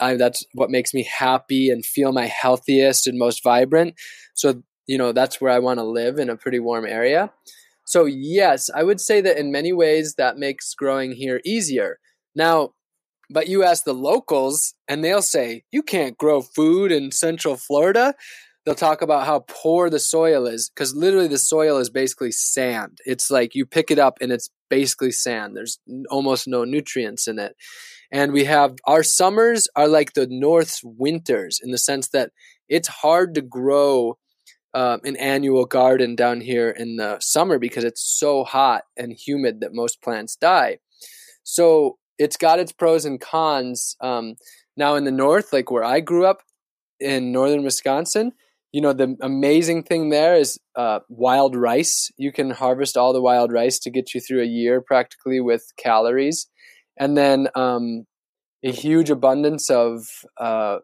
I, 0.00 0.16
that's 0.16 0.44
what 0.54 0.70
makes 0.70 0.94
me 0.94 1.04
happy 1.04 1.70
and 1.70 1.84
feel 1.84 2.12
my 2.12 2.26
healthiest 2.26 3.06
and 3.06 3.18
most 3.18 3.42
vibrant. 3.42 3.94
So 4.34 4.62
you 4.86 4.98
know 4.98 5.12
that's 5.12 5.40
where 5.40 5.52
I 5.52 5.58
want 5.58 5.78
to 5.78 5.84
live 5.84 6.18
in 6.18 6.30
a 6.30 6.36
pretty 6.36 6.58
warm 6.58 6.86
area. 6.86 7.32
So 7.84 8.04
yes, 8.04 8.70
I 8.74 8.82
would 8.82 9.00
say 9.00 9.20
that 9.20 9.38
in 9.38 9.52
many 9.52 9.72
ways 9.72 10.14
that 10.16 10.38
makes 10.38 10.74
growing 10.74 11.12
here 11.12 11.40
easier. 11.44 11.98
Now, 12.34 12.70
but 13.28 13.48
you 13.48 13.64
ask 13.64 13.84
the 13.84 13.94
locals, 13.94 14.74
and 14.88 15.04
they'll 15.04 15.22
say 15.22 15.64
you 15.70 15.82
can't 15.82 16.16
grow 16.16 16.42
food 16.42 16.92
in 16.92 17.10
Central 17.10 17.56
Florida 17.56 18.14
they'll 18.64 18.74
talk 18.74 19.02
about 19.02 19.26
how 19.26 19.44
poor 19.48 19.90
the 19.90 19.98
soil 19.98 20.46
is 20.46 20.70
because 20.70 20.94
literally 20.94 21.28
the 21.28 21.38
soil 21.38 21.78
is 21.78 21.90
basically 21.90 22.32
sand. 22.32 22.98
It's 23.04 23.30
like 23.30 23.54
you 23.54 23.66
pick 23.66 23.90
it 23.90 23.98
up 23.98 24.18
and 24.20 24.30
it's 24.30 24.50
basically 24.70 25.12
sand. 25.12 25.56
There's 25.56 25.78
almost 26.10 26.46
no 26.46 26.64
nutrients 26.64 27.26
in 27.26 27.38
it. 27.38 27.56
And 28.12 28.32
we 28.32 28.44
have 28.44 28.76
our 28.84 29.02
summers 29.02 29.68
are 29.74 29.88
like 29.88 30.12
the 30.12 30.28
North's 30.30 30.82
winters 30.84 31.58
in 31.62 31.70
the 31.70 31.78
sense 31.78 32.08
that 32.08 32.30
it's 32.68 32.88
hard 32.88 33.34
to 33.34 33.40
grow 33.40 34.18
um, 34.74 35.00
an 35.04 35.16
annual 35.16 35.64
garden 35.64 36.14
down 36.14 36.40
here 36.42 36.70
in 36.70 36.96
the 36.96 37.18
summer 37.20 37.58
because 37.58 37.84
it's 37.84 38.02
so 38.02 38.44
hot 38.44 38.82
and 38.96 39.12
humid 39.12 39.60
that 39.60 39.74
most 39.74 40.02
plants 40.02 40.36
die. 40.36 40.78
So 41.42 41.98
it's 42.18 42.36
got 42.36 42.60
its 42.60 42.72
pros 42.72 43.04
and 43.04 43.20
cons. 43.20 43.96
Um, 44.00 44.36
now 44.76 44.94
in 44.94 45.04
the 45.04 45.10
north, 45.10 45.52
like 45.52 45.70
where 45.70 45.84
I 45.84 46.00
grew 46.00 46.26
up 46.26 46.42
in 47.00 47.32
northern 47.32 47.64
Wisconsin, 47.64 48.32
you 48.72 48.80
know 48.80 48.92
the 48.92 49.16
amazing 49.20 49.82
thing 49.82 50.08
there 50.08 50.34
is 50.34 50.58
uh, 50.76 51.00
wild 51.08 51.54
rice 51.54 52.10
you 52.16 52.32
can 52.32 52.50
harvest 52.50 52.96
all 52.96 53.12
the 53.12 53.20
wild 53.20 53.52
rice 53.52 53.78
to 53.80 53.90
get 53.90 54.14
you 54.14 54.20
through 54.20 54.42
a 54.42 54.46
year 54.46 54.80
practically 54.80 55.40
with 55.40 55.62
calories 55.76 56.48
and 56.98 57.16
then 57.16 57.48
um, 57.54 58.06
a 58.64 58.70
huge 58.70 59.10
abundance 59.10 59.70
of 59.70 60.06
uh, 60.38 60.78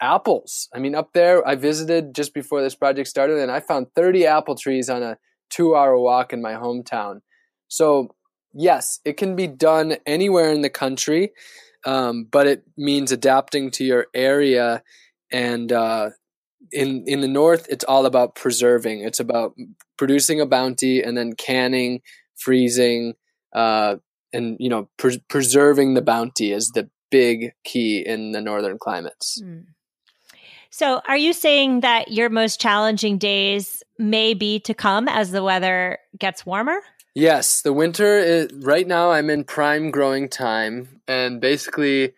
apples. 0.00 0.68
I 0.74 0.80
mean 0.80 0.94
up 0.94 1.12
there 1.12 1.46
i 1.46 1.54
visited 1.54 2.14
just 2.14 2.34
before 2.34 2.60
this 2.60 2.74
project 2.74 3.08
started 3.08 3.38
and 3.38 3.52
i 3.52 3.60
found 3.60 3.86
30 3.94 4.26
apple 4.26 4.56
trees 4.56 4.90
on 4.90 5.02
a 5.02 5.16
two 5.48 5.76
hour 5.76 5.96
walk 5.96 6.32
in 6.32 6.42
my 6.42 6.54
hometown. 6.54 7.20
So 7.68 8.08
yes 8.52 8.98
it 9.04 9.16
can 9.16 9.36
be 9.36 9.46
done 9.46 9.96
anywhere 10.04 10.52
in 10.52 10.62
the 10.62 10.70
country 10.70 11.32
um, 11.84 12.26
but 12.30 12.46
it 12.46 12.64
means 12.76 13.12
adapting 13.12 13.70
to 13.72 13.84
your 13.84 14.06
area 14.14 14.82
and 15.32 15.72
uh, 15.72 16.10
in 16.70 17.04
in 17.06 17.20
the 17.20 17.28
north 17.28 17.66
it's 17.68 17.84
all 17.84 18.06
about 18.06 18.34
preserving. 18.34 19.00
It's 19.00 19.20
about 19.20 19.54
producing 19.96 20.40
a 20.40 20.46
bounty 20.46 21.02
and 21.02 21.16
then 21.16 21.34
canning 21.34 22.00
freezing 22.36 23.14
uh, 23.54 23.96
and 24.32 24.56
you 24.60 24.68
know 24.68 24.88
pre- 24.96 25.22
preserving 25.28 25.94
the 25.94 26.02
bounty 26.02 26.52
is 26.52 26.70
the 26.70 26.88
big 27.10 27.52
key 27.64 27.98
in 27.98 28.32
the 28.32 28.40
northern 28.40 28.78
climates 28.78 29.40
mm. 29.42 29.64
so 30.70 31.00
are 31.06 31.16
you 31.16 31.32
saying 31.32 31.80
that 31.80 32.10
your 32.10 32.30
most 32.30 32.60
challenging 32.60 33.18
days 33.18 33.82
may 33.98 34.34
be 34.34 34.58
to 34.60 34.74
come 34.74 35.08
as 35.08 35.30
the 35.30 35.42
weather 35.42 35.98
gets 36.18 36.46
warmer 36.46 36.80
yes 37.14 37.62
the 37.62 37.72
winter 37.72 38.18
is 38.18 38.50
right 38.62 38.86
now 38.86 39.10
i'm 39.10 39.28
in 39.28 39.44
prime 39.44 39.90
growing 39.90 40.28
time 40.28 41.00
and 41.06 41.40
basically 41.40 42.14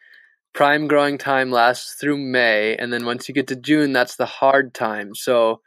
prime 0.55 0.87
growing 0.87 1.19
time 1.19 1.51
lasts 1.51 1.97
through 2.01 2.17
May, 2.17 2.77
and 2.77 2.93
then 2.93 3.05
once 3.05 3.29
you 3.29 3.35
get 3.35 3.49
to 3.49 3.57
June, 3.57 3.93
that's 3.93 4.17
the 4.17 4.25
hard 4.25 4.73
time. 4.73 5.15
So, 5.15 5.61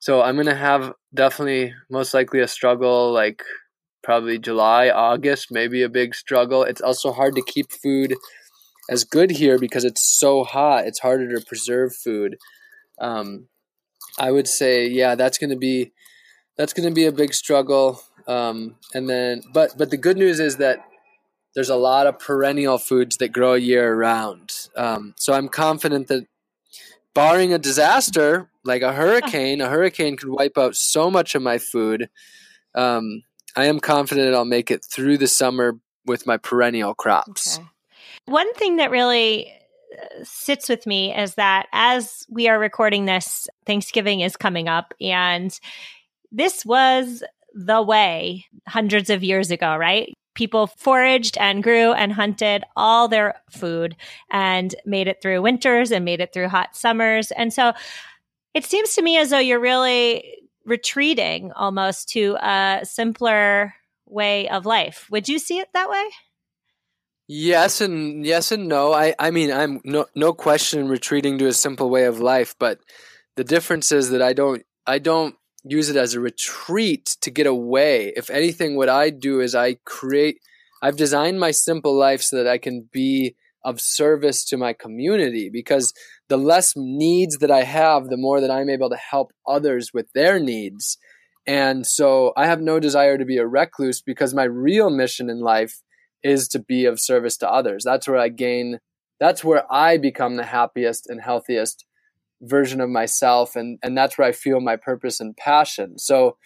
so 0.00 0.20
I'm 0.20 0.36
gonna 0.36 0.54
have 0.54 0.92
definitely 1.14 1.72
most 1.88 2.12
likely 2.12 2.40
a 2.40 2.48
struggle 2.48 3.12
like 3.12 3.42
probably 4.02 4.38
July, 4.38 4.90
August, 4.90 5.48
maybe 5.50 5.82
a 5.82 5.88
big 5.88 6.14
struggle. 6.14 6.62
It's 6.62 6.80
also 6.80 7.12
hard 7.12 7.34
to 7.36 7.42
keep 7.42 7.70
food 7.72 8.14
as 8.90 9.04
good 9.04 9.30
here 9.30 9.58
because 9.58 9.84
it's 9.84 10.02
so 10.02 10.44
hot. 10.44 10.86
It's 10.86 11.00
harder 11.00 11.38
to 11.38 11.44
preserve 11.44 11.94
food. 11.94 12.36
Um, 13.00 13.48
I 14.18 14.30
would 14.30 14.48
say, 14.48 14.86
yeah, 14.86 15.14
that's 15.14 15.38
gonna 15.38 15.56
be 15.56 15.92
that's 16.56 16.72
gonna 16.72 16.90
be 16.90 17.06
a 17.06 17.12
big 17.12 17.34
struggle. 17.34 18.02
Um, 18.26 18.76
and 18.94 19.08
then, 19.08 19.42
but 19.52 19.76
but 19.78 19.90
the 19.90 19.96
good 19.96 20.16
news 20.16 20.40
is 20.40 20.56
that 20.58 20.84
there's 21.54 21.70
a 21.70 21.76
lot 21.76 22.06
of 22.06 22.18
perennial 22.18 22.78
foods 22.78 23.16
that 23.18 23.32
grow 23.32 23.54
year 23.54 23.94
round. 23.94 24.68
Um, 24.76 25.14
so 25.16 25.32
I'm 25.32 25.48
confident 25.48 26.08
that, 26.08 26.26
barring 27.14 27.52
a 27.52 27.58
disaster 27.58 28.48
like 28.64 28.82
a 28.82 28.92
hurricane, 28.92 29.60
a 29.60 29.68
hurricane 29.68 30.16
could 30.16 30.30
wipe 30.30 30.56
out 30.56 30.76
so 30.76 31.10
much 31.10 31.34
of 31.34 31.42
my 31.42 31.58
food. 31.58 32.08
Um, 32.74 33.22
I 33.56 33.66
am 33.66 33.80
confident 33.80 34.34
I'll 34.34 34.44
make 34.44 34.70
it 34.70 34.84
through 34.84 35.18
the 35.18 35.28
summer 35.28 35.78
with 36.06 36.26
my 36.26 36.36
perennial 36.36 36.94
crops. 36.94 37.58
Okay. 37.58 37.66
One 38.26 38.52
thing 38.54 38.76
that 38.76 38.90
really 38.90 39.52
uh, 39.92 40.24
sits 40.24 40.68
with 40.68 40.86
me 40.86 41.14
is 41.14 41.34
that 41.34 41.66
as 41.72 42.26
we 42.28 42.48
are 42.48 42.58
recording 42.58 43.04
this, 43.04 43.48
Thanksgiving 43.66 44.20
is 44.20 44.36
coming 44.36 44.68
up, 44.68 44.94
and 45.00 45.58
this 46.30 46.64
was 46.64 47.22
the 47.54 47.82
way 47.82 48.46
hundreds 48.66 49.10
of 49.10 49.22
years 49.22 49.50
ago, 49.50 49.76
right? 49.76 50.12
People 50.34 50.66
foraged 50.66 51.36
and 51.36 51.62
grew 51.62 51.92
and 51.92 52.12
hunted 52.12 52.64
all 52.74 53.08
their 53.08 53.34
food 53.50 53.96
and 54.30 54.74
made 54.86 55.08
it 55.08 55.20
through 55.20 55.42
winters 55.42 55.90
and 55.90 56.04
made 56.04 56.20
it 56.20 56.32
through 56.32 56.48
hot 56.48 56.74
summers. 56.74 57.30
And 57.32 57.52
so 57.52 57.74
it 58.54 58.64
seems 58.64 58.94
to 58.94 59.02
me 59.02 59.18
as 59.18 59.30
though 59.30 59.38
you're 59.38 59.60
really 59.60 60.41
retreating 60.64 61.52
almost 61.52 62.08
to 62.10 62.36
a 62.40 62.80
simpler 62.84 63.74
way 64.06 64.48
of 64.48 64.66
life. 64.66 65.06
Would 65.10 65.28
you 65.28 65.38
see 65.38 65.58
it 65.58 65.68
that 65.74 65.90
way? 65.90 66.04
Yes 67.28 67.80
and 67.80 68.26
yes 68.26 68.52
and 68.52 68.68
no. 68.68 68.92
I, 68.92 69.14
I 69.18 69.30
mean 69.30 69.52
I'm 69.52 69.80
no 69.84 70.06
no 70.14 70.32
question 70.32 70.88
retreating 70.88 71.38
to 71.38 71.46
a 71.46 71.52
simple 71.52 71.88
way 71.88 72.04
of 72.04 72.20
life, 72.20 72.54
but 72.58 72.80
the 73.36 73.44
difference 73.44 73.92
is 73.92 74.10
that 74.10 74.20
I 74.20 74.32
don't 74.32 74.64
I 74.86 74.98
don't 74.98 75.36
use 75.64 75.88
it 75.88 75.96
as 75.96 76.14
a 76.14 76.20
retreat 76.20 77.16
to 77.20 77.30
get 77.30 77.46
away. 77.46 78.12
If 78.16 78.30
anything, 78.30 78.76
what 78.76 78.88
I 78.88 79.10
do 79.10 79.40
is 79.40 79.54
I 79.54 79.74
create, 79.84 80.38
I've 80.82 80.96
designed 80.96 81.38
my 81.38 81.52
simple 81.52 81.94
life 81.94 82.22
so 82.22 82.36
that 82.36 82.48
I 82.48 82.58
can 82.58 82.88
be 82.92 83.36
of 83.64 83.80
service 83.80 84.44
to 84.46 84.56
my 84.56 84.72
community 84.72 85.50
because 85.52 85.92
the 86.28 86.36
less 86.36 86.74
needs 86.76 87.38
that 87.38 87.50
I 87.50 87.62
have, 87.62 88.08
the 88.08 88.16
more 88.16 88.40
that 88.40 88.50
I'm 88.50 88.70
able 88.70 88.90
to 88.90 88.96
help 88.96 89.32
others 89.46 89.90
with 89.92 90.06
their 90.14 90.38
needs. 90.38 90.98
And 91.46 91.86
so 91.86 92.32
I 92.36 92.46
have 92.46 92.60
no 92.60 92.80
desire 92.80 93.18
to 93.18 93.24
be 93.24 93.38
a 93.38 93.46
recluse 93.46 94.00
because 94.00 94.34
my 94.34 94.44
real 94.44 94.90
mission 94.90 95.28
in 95.28 95.40
life 95.40 95.82
is 96.22 96.48
to 96.48 96.58
be 96.60 96.84
of 96.84 97.00
service 97.00 97.36
to 97.38 97.50
others. 97.50 97.82
That's 97.84 98.06
where 98.06 98.18
I 98.18 98.28
gain, 98.28 98.78
that's 99.18 99.42
where 99.42 99.70
I 99.72 99.98
become 99.98 100.36
the 100.36 100.44
happiest 100.44 101.08
and 101.08 101.20
healthiest 101.20 101.84
version 102.40 102.80
of 102.80 102.90
myself 102.90 103.54
and 103.54 103.78
and 103.84 103.96
that's 103.96 104.18
where 104.18 104.26
I 104.26 104.32
feel 104.32 104.60
my 104.60 104.76
purpose 104.76 105.20
and 105.20 105.36
passion. 105.36 105.98
So 105.98 106.36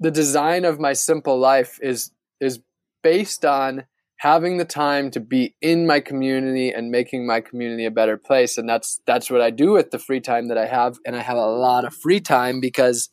the 0.00 0.10
design 0.10 0.64
of 0.64 0.80
my 0.80 0.92
simple 0.92 1.38
life 1.38 1.78
is 1.82 2.10
is 2.40 2.60
based 3.02 3.44
on 3.44 3.84
having 4.18 4.56
the 4.56 4.64
time 4.64 5.10
to 5.10 5.20
be 5.20 5.54
in 5.60 5.86
my 5.86 6.00
community 6.00 6.70
and 6.70 6.90
making 6.90 7.26
my 7.26 7.40
community 7.40 7.84
a 7.84 7.90
better 7.90 8.16
place 8.16 8.56
and 8.56 8.68
that's 8.68 9.00
that's 9.06 9.30
what 9.30 9.42
I 9.42 9.50
do 9.50 9.72
with 9.72 9.90
the 9.90 9.98
free 9.98 10.20
time 10.20 10.48
that 10.48 10.58
I 10.58 10.66
have 10.66 10.98
and 11.04 11.14
I 11.14 11.20
have 11.20 11.36
a 11.36 11.46
lot 11.46 11.84
of 11.84 11.94
free 11.94 12.20
time 12.20 12.60
because 12.60 13.10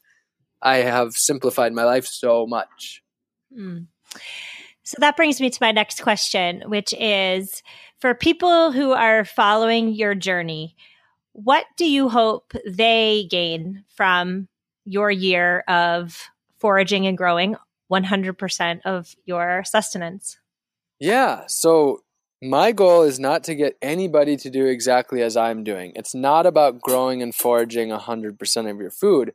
I 0.62 0.78
have 0.78 1.13
simplified 1.13 1.74
my 1.74 1.84
life 1.84 2.06
so 2.06 2.48
much. 2.48 3.04
Mm. 3.58 3.88
So 4.84 4.96
that 5.00 5.18
brings 5.18 5.42
me 5.42 5.50
to 5.50 5.58
my 5.62 5.72
next 5.72 6.02
question, 6.02 6.63
which 6.68 6.94
is 6.94 7.63
for 8.00 8.13
people 8.13 8.72
who 8.72 8.92
are 8.92 9.26
following 9.26 9.94
your 9.94 10.16
journey, 10.16 10.76
what 11.34 11.66
do 11.78 11.86
you 11.86 12.10
hope 12.10 12.54
they 12.66 13.28
gain 13.30 13.84
from 13.96 14.48
your 14.86 15.10
year 15.10 15.63
of 15.68 16.30
foraging 16.60 17.08
and 17.08 17.18
growing 17.18 17.56
100% 17.92 18.82
of 18.86 19.16
your 19.26 19.63
sustenance? 19.66 20.38
Yeah. 21.04 21.42
So 21.50 22.00
my 22.42 22.72
goal 22.72 23.02
is 23.02 23.20
not 23.20 23.44
to 23.44 23.56
get 23.56 23.76
anybody 23.82 24.38
to 24.38 24.50
do 24.50 24.68
exactly 24.68 25.22
as 25.22 25.36
I'm 25.36 25.66
doing. 25.66 25.92
It's 25.98 26.16
not 26.16 26.46
about 26.46 26.80
growing 26.80 27.22
and 27.22 27.36
foraging 27.36 27.89
100% 27.89 28.72
of 28.72 28.78
your 28.78 28.89
food. 28.89 29.34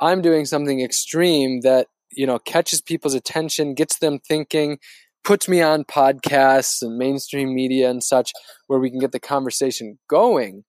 I'm 0.00 0.22
doing 0.22 0.44
something 0.44 0.80
extreme 0.80 1.60
that, 1.60 1.86
you 2.10 2.26
know, 2.26 2.40
catches 2.40 2.80
people's 2.80 3.14
attention, 3.14 3.74
gets 3.74 3.98
them 3.98 4.18
thinking, 4.18 4.80
puts 5.22 5.48
me 5.48 5.62
on 5.62 5.84
podcasts 5.84 6.82
and 6.82 6.98
mainstream 6.98 7.54
media 7.54 7.88
and 7.88 8.02
such 8.02 8.32
where 8.66 8.80
we 8.80 8.90
can 8.90 8.98
get 8.98 9.12
the 9.12 9.20
conversation 9.20 10.00
going. 10.08 10.64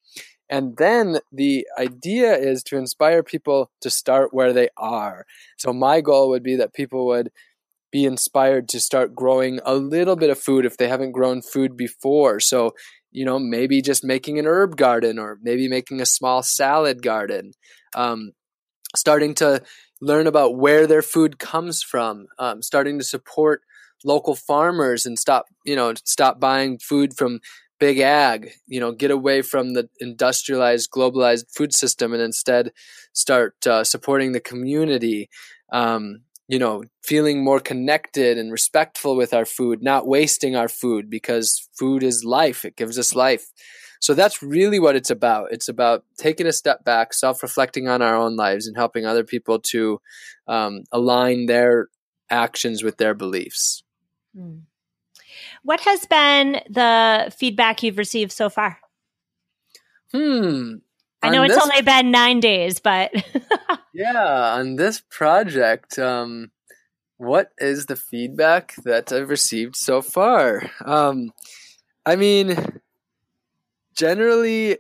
And 0.48 0.78
then 0.78 1.22
the 1.32 1.68
idea 1.80 2.36
is 2.36 2.62
to 2.66 2.78
inspire 2.78 3.24
people 3.24 3.72
to 3.82 3.90
start 3.90 4.32
where 4.32 4.54
they 4.54 4.70
are. 4.78 5.26
So 5.58 5.74
my 5.74 6.02
goal 6.02 6.30
would 6.30 6.44
be 6.44 6.56
that 6.58 6.76
people 6.76 7.08
would 7.08 7.32
be 7.96 8.04
inspired 8.04 8.68
to 8.68 8.78
start 8.78 9.16
growing 9.16 9.62
a 9.64 9.74
little 9.74 10.18
bit 10.18 10.30
of 10.30 10.38
food 10.38 10.66
if 10.66 10.76
they 10.76 10.90
haven't 10.90 11.14
grown 11.14 11.42
food 11.42 11.78
before. 11.78 12.42
So, 12.42 12.72
you 13.10 13.24
know, 13.24 13.40
maybe 13.40 13.82
just 13.82 14.04
making 14.04 14.38
an 14.38 14.46
herb 14.46 14.76
garden 14.76 15.18
or 15.18 15.40
maybe 15.42 15.70
making 15.70 16.02
a 16.02 16.06
small 16.06 16.44
salad 16.44 17.02
garden. 17.02 17.54
Um, 17.96 18.34
starting 18.98 19.34
to 19.36 19.64
learn 20.02 20.28
about 20.28 20.58
where 20.58 20.88
their 20.88 21.02
food 21.02 21.40
comes 21.40 21.82
from, 21.82 22.26
um, 22.38 22.62
starting 22.62 23.00
to 23.00 23.06
support 23.06 23.62
local 24.04 24.36
farmers 24.36 25.06
and 25.06 25.18
stop, 25.18 25.46
you 25.66 25.78
know, 25.78 25.94
stop 26.04 26.38
buying 26.38 26.78
food 26.80 27.16
from 27.16 27.40
big 27.80 28.00
ag, 28.00 28.52
you 28.68 28.82
know, 28.82 28.92
get 28.92 29.10
away 29.10 29.42
from 29.42 29.72
the 29.72 29.88
industrialized, 30.02 30.92
globalized 30.92 31.46
food 31.56 31.74
system 31.74 32.12
and 32.12 32.22
instead 32.22 32.74
start 33.14 33.56
uh, 33.66 33.86
supporting 33.86 34.34
the 34.34 34.42
community. 34.42 35.30
Um, 35.72 36.26
you 36.48 36.60
know, 36.60 36.84
feeling 37.04 37.44
more 37.44 37.60
connected 37.60 38.38
and 38.38 38.52
respectful 38.52 39.16
with 39.16 39.34
our 39.34 39.46
food, 39.46 39.82
not 39.82 40.08
wasting 40.08 40.56
our 40.56 40.70
food 40.70 41.10
because 41.10 41.68
food 41.78 42.04
is 42.04 42.24
life. 42.24 42.66
It 42.66 42.76
gives 42.76 43.00
us 43.00 43.16
life. 43.16 43.48
So 44.00 44.14
that's 44.14 44.44
really 44.44 44.80
what 44.80 44.96
it's 44.96 45.10
about. 45.10 45.52
It's 45.52 45.68
about 45.68 46.04
taking 46.18 46.46
a 46.46 46.52
step 46.52 46.84
back, 46.84 47.14
self 47.14 47.42
reflecting 47.42 47.88
on 47.88 48.02
our 48.02 48.16
own 48.16 48.36
lives, 48.36 48.68
and 48.68 48.78
helping 48.78 49.06
other 49.06 49.24
people 49.24 49.60
to 49.72 50.00
um, 50.48 50.84
align 50.92 51.48
their 51.48 51.88
actions 52.30 52.84
with 52.84 52.98
their 52.98 53.16
beliefs. 53.16 53.84
Mm. 54.38 54.62
What 55.64 55.82
has 55.82 56.06
been 56.06 56.62
the 56.70 57.34
feedback 57.36 57.82
you've 57.82 57.98
received 57.98 58.32
so 58.32 58.50
far? 58.50 58.80
Hmm. 60.12 60.76
I 61.24 61.30
know 61.30 61.42
it's 61.42 61.58
only 61.58 61.82
been 61.82 62.12
nine 62.12 62.40
days, 62.40 62.80
but 62.80 63.12
yeah, 63.96 64.56
on 64.56 64.76
this 64.76 65.02
project, 65.10 65.98
um, 65.98 66.52
what 67.16 67.52
is 67.58 67.86
the 67.86 67.96
feedback 67.96 68.76
that 68.84 69.14
I've 69.14 69.30
received 69.30 69.78
so 69.78 70.02
far? 70.02 70.70
Um, 70.84 71.32
I 72.06 72.18
mean, 72.18 72.58
generally, 73.96 74.80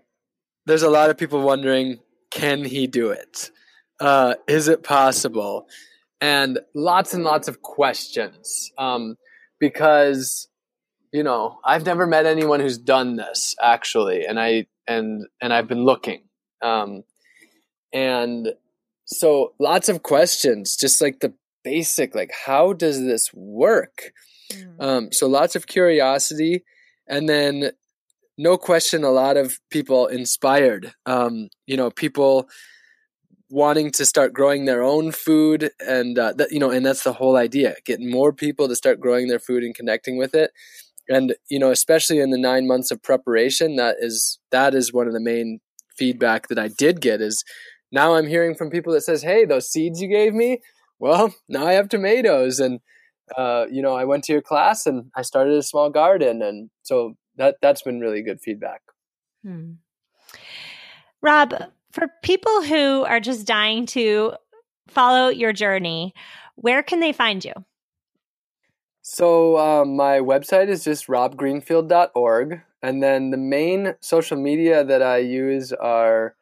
there's 0.65 0.83
a 0.83 0.89
lot 0.89 1.09
of 1.09 1.17
people 1.17 1.39
wondering, 1.39 1.99
can 2.29 2.65
he 2.65 2.87
do 2.87 3.09
it? 3.11 3.51
Uh, 4.01 4.35
is 4.49 4.67
it 4.67 4.83
possible? 4.83 5.67
And 6.19 6.59
lots 6.73 7.13
and 7.13 7.23
lots 7.23 7.47
of 7.47 7.61
questions 7.61 8.71
um, 8.77 9.17
because 9.61 10.49
you 11.13 11.23
know, 11.23 11.59
I've 11.63 11.85
never 11.85 12.05
met 12.05 12.25
anyone 12.25 12.59
who's 12.59 12.77
done 12.77 13.15
this 13.15 13.55
actually, 13.63 14.25
and 14.25 14.37
I 14.37 14.67
and 14.85 15.25
and 15.41 15.53
I've 15.53 15.69
been 15.69 15.85
looking, 15.85 16.23
um, 16.61 17.03
and 17.93 18.49
so 19.05 19.53
lots 19.59 19.89
of 19.89 20.03
questions, 20.03 20.75
just 20.75 21.01
like 21.01 21.19
the 21.19 21.33
basic, 21.63 22.15
like 22.15 22.31
how 22.45 22.73
does 22.73 22.99
this 22.99 23.31
work? 23.33 24.11
Mm. 24.51 24.83
Um, 24.83 25.11
so 25.11 25.27
lots 25.27 25.55
of 25.55 25.67
curiosity, 25.67 26.63
and 27.07 27.29
then 27.29 27.71
no 28.37 28.57
question, 28.57 29.03
a 29.03 29.11
lot 29.11 29.37
of 29.37 29.59
people 29.69 30.07
inspired. 30.07 30.93
Um, 31.05 31.49
you 31.65 31.77
know, 31.77 31.89
people 31.89 32.49
wanting 33.49 33.91
to 33.91 34.05
start 34.05 34.33
growing 34.33 34.65
their 34.65 34.83
own 34.83 35.11
food 35.11 35.71
and 35.79 36.17
uh, 36.17 36.33
that 36.33 36.51
you 36.51 36.59
know 36.59 36.71
and 36.71 36.85
that's 36.85 37.03
the 37.03 37.13
whole 37.13 37.37
idea 37.37 37.75
getting 37.85 38.09
more 38.09 38.33
people 38.33 38.67
to 38.67 38.75
start 38.75 38.99
growing 38.99 39.27
their 39.27 39.39
food 39.39 39.63
and 39.63 39.75
connecting 39.75 40.17
with 40.17 40.33
it 40.33 40.51
and 41.07 41.35
you 41.47 41.59
know 41.59 41.69
especially 41.69 42.19
in 42.19 42.31
the 42.31 42.39
nine 42.39 42.65
months 42.67 42.89
of 42.89 43.01
preparation 43.03 43.75
that 43.75 43.97
is 43.99 44.39
that 44.51 44.73
is 44.73 44.91
one 44.91 45.05
of 45.05 45.13
the 45.13 45.19
main 45.19 45.59
feedback 45.95 46.47
that 46.47 46.57
i 46.57 46.67
did 46.67 46.99
get 46.99 47.21
is 47.21 47.43
now 47.95 48.15
i'm 48.15 48.27
hearing 48.27 48.53
from 48.53 48.69
people 48.69 48.93
that 48.93 49.01
says 49.01 49.23
hey 49.23 49.45
those 49.45 49.69
seeds 49.69 50.01
you 50.01 50.07
gave 50.07 50.33
me? 50.33 50.61
Well 50.99 51.33
now 51.49 51.65
i 51.65 51.73
have 51.73 51.89
tomatoes. 51.89 52.59
And 52.59 52.79
uh, 53.35 53.65
you 53.71 53.81
know 53.81 53.95
i 53.95 54.05
went 54.05 54.23
to 54.25 54.33
your 54.33 54.43
class 54.43 54.85
and 54.85 55.09
i 55.15 55.23
started 55.23 55.55
a 55.57 55.63
small 55.63 55.89
garden. 55.89 56.41
And 56.41 56.69
so 56.83 57.15
that 57.37 57.55
that's 57.61 57.81
been 57.81 57.99
really 57.99 58.21
good 58.21 58.39
feedback. 58.41 58.81
Hmm. 59.43 59.73
rob 61.21 61.53
for 61.91 62.07
people 62.23 62.61
who 62.63 63.03
are 63.05 63.19
just 63.19 63.47
dying 63.47 63.85
to 63.87 64.33
follow 64.87 65.29
your 65.29 65.53
journey 65.53 66.13
where 66.55 66.81
can 66.81 66.99
they 66.99 67.11
find 67.11 67.43
you? 67.43 67.53
So 69.01 69.57
um, 69.57 69.95
my 69.95 70.19
website 70.19 70.67
is 70.67 70.83
just 70.83 71.07
robgreenfield.org, 71.07 72.61
and 72.81 73.03
then 73.03 73.29
the 73.29 73.37
main 73.37 73.95
social 73.99 74.37
media 74.37 74.83
that 74.83 75.03
I 75.03 75.17
use 75.17 75.71
are 75.73 76.35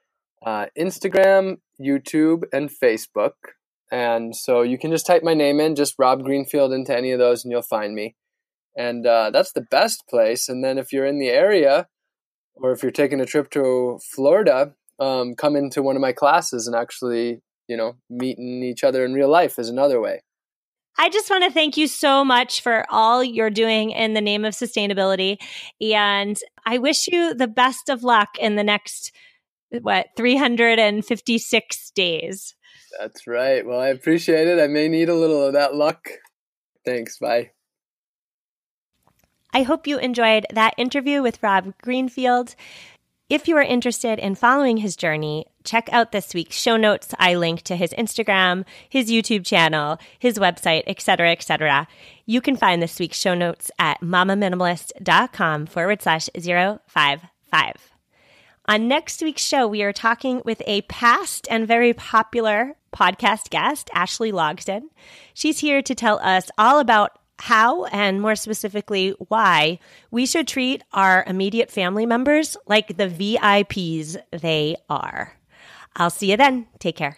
uh, 0.46 0.68
Instagram, 0.78 1.58
YouTube, 1.80 2.44
and 2.52 2.70
Facebook. 2.70 3.34
And 3.92 4.36
so 4.36 4.62
you 4.62 4.78
can 4.78 4.92
just 4.92 5.06
type 5.06 5.24
my 5.24 5.34
name 5.34 5.60
in, 5.60 5.76
just 5.76 5.96
Rob 6.00 6.24
Greenfield 6.24 6.74
into 6.74 6.96
any 6.96 7.12
of 7.12 7.20
those, 7.20 7.44
and 7.44 7.52
you'll 7.52 7.62
find 7.62 7.94
me. 7.94 8.16
And 8.76 9.06
uh, 9.06 9.30
that's 9.32 9.54
the 9.54 9.66
best 9.70 10.04
place. 10.10 10.50
And 10.50 10.64
then 10.64 10.78
if 10.78 10.92
you're 10.92 11.06
in 11.06 11.20
the 11.20 11.30
area, 11.30 11.88
or 12.56 12.72
if 12.72 12.82
you're 12.82 12.92
taking 12.92 13.20
a 13.20 13.26
trip 13.26 13.50
to 13.52 14.00
Florida, 14.16 14.74
um, 15.00 15.36
come 15.36 15.56
into 15.56 15.82
one 15.84 15.96
of 15.96 16.02
my 16.02 16.12
classes 16.12 16.68
and 16.68 16.76
actually, 16.76 17.42
you 17.68 17.78
know, 17.78 17.96
meeting 18.10 18.64
each 18.64 18.84
other 18.84 19.06
in 19.06 19.14
real 19.14 19.30
life 19.30 19.60
is 19.60 19.70
another 19.70 20.00
way. 20.00 20.22
I 20.98 21.10
just 21.10 21.30
want 21.30 21.44
to 21.44 21.52
thank 21.52 21.76
you 21.76 21.88
so 21.88 22.24
much 22.24 22.62
for 22.62 22.86
all 22.90 23.24
you're 23.24 23.50
doing 23.50 23.92
in 23.92 24.14
the 24.14 24.22
name 24.22 24.46
of 24.46 24.54
sustainability. 24.54 25.38
And 25.82 26.38
I 26.66 26.78
wish 26.78 27.08
you 27.08 27.34
the 27.34 27.48
best 27.48 27.90
of 27.90 28.04
luck 28.04 28.38
in 28.40 28.56
the 28.56 28.64
next, 28.64 29.12
what, 29.82 30.08
356 30.16 31.92
days. 31.92 32.56
That's 33.00 33.28
right. 33.28 33.66
Well, 33.66 33.80
I 33.80 33.88
appreciate 33.88 34.48
it. 34.48 34.60
I 34.60 34.68
may 34.68 34.88
need 34.88 35.10
a 35.10 35.16
little 35.16 35.44
of 35.44 35.54
that 35.54 35.76
luck. 35.76 36.10
Thanks. 36.86 37.18
Bye. 37.18 37.52
I 39.54 39.64
hope 39.64 39.88
you 39.88 40.00
enjoyed 40.00 40.46
that 40.52 40.74
interview 40.78 41.22
with 41.22 41.42
Rob 41.44 41.74
Greenfield. 41.82 42.56
If 43.30 43.48
you 43.48 43.56
are 43.58 43.64
interested 43.64 44.20
in 44.20 44.36
following 44.36 44.78
his 44.78 44.96
journey, 44.96 45.46
check 45.64 45.90
out 45.92 46.12
this 46.12 46.34
week's 46.34 46.56
show 46.56 46.76
notes. 46.76 47.14
I 47.18 47.36
link 47.36 47.62
to 47.64 47.76
his 47.76 47.92
Instagram, 47.94 48.66
his 48.90 49.10
YouTube 49.10 49.46
channel, 49.46 49.98
his 50.20 50.38
website, 50.38 50.84
etc., 50.88 51.32
etc. 51.32 51.88
You 52.26 52.42
can 52.42 52.56
find 52.56 52.82
this 52.82 53.00
week's 53.00 53.18
show 53.18 53.34
notes 53.34 53.72
at 53.80 54.02
mamaminimalist.com 54.02 55.68
forward 55.68 56.02
slash 56.02 56.30
055. 56.36 57.93
On 58.66 58.88
next 58.88 59.22
week's 59.22 59.44
show, 59.44 59.68
we 59.68 59.84
are 59.84 59.92
talking 59.92 60.42
with 60.46 60.62
a 60.66 60.84
past 60.84 61.48
and 61.52 61.68
very 61.68 61.94
popular 61.94 62.78
podcast 62.94 63.50
guest, 63.50 63.90
Ashley 63.94 64.32
Logsdon. 64.32 64.84
She's 65.34 65.60
here 65.60 65.82
to 65.82 65.94
tell 65.94 66.18
us 66.20 66.50
all 66.58 66.80
about 66.80 67.20
how 67.40 67.84
and 67.86 68.22
more 68.22 68.38
specifically 68.38 69.16
why 69.28 69.80
we 70.12 70.26
should 70.26 70.48
treat 70.48 70.82
our 70.94 71.26
immediate 71.28 71.72
family 71.72 72.06
members 72.06 72.56
like 72.66 72.96
the 72.96 73.10
VIPs 73.10 74.16
they 74.32 74.78
are. 74.90 75.36
I'll 75.98 76.10
see 76.10 76.32
you 76.32 76.38
then. 76.38 76.68
Take 76.80 76.96
care. 76.96 77.18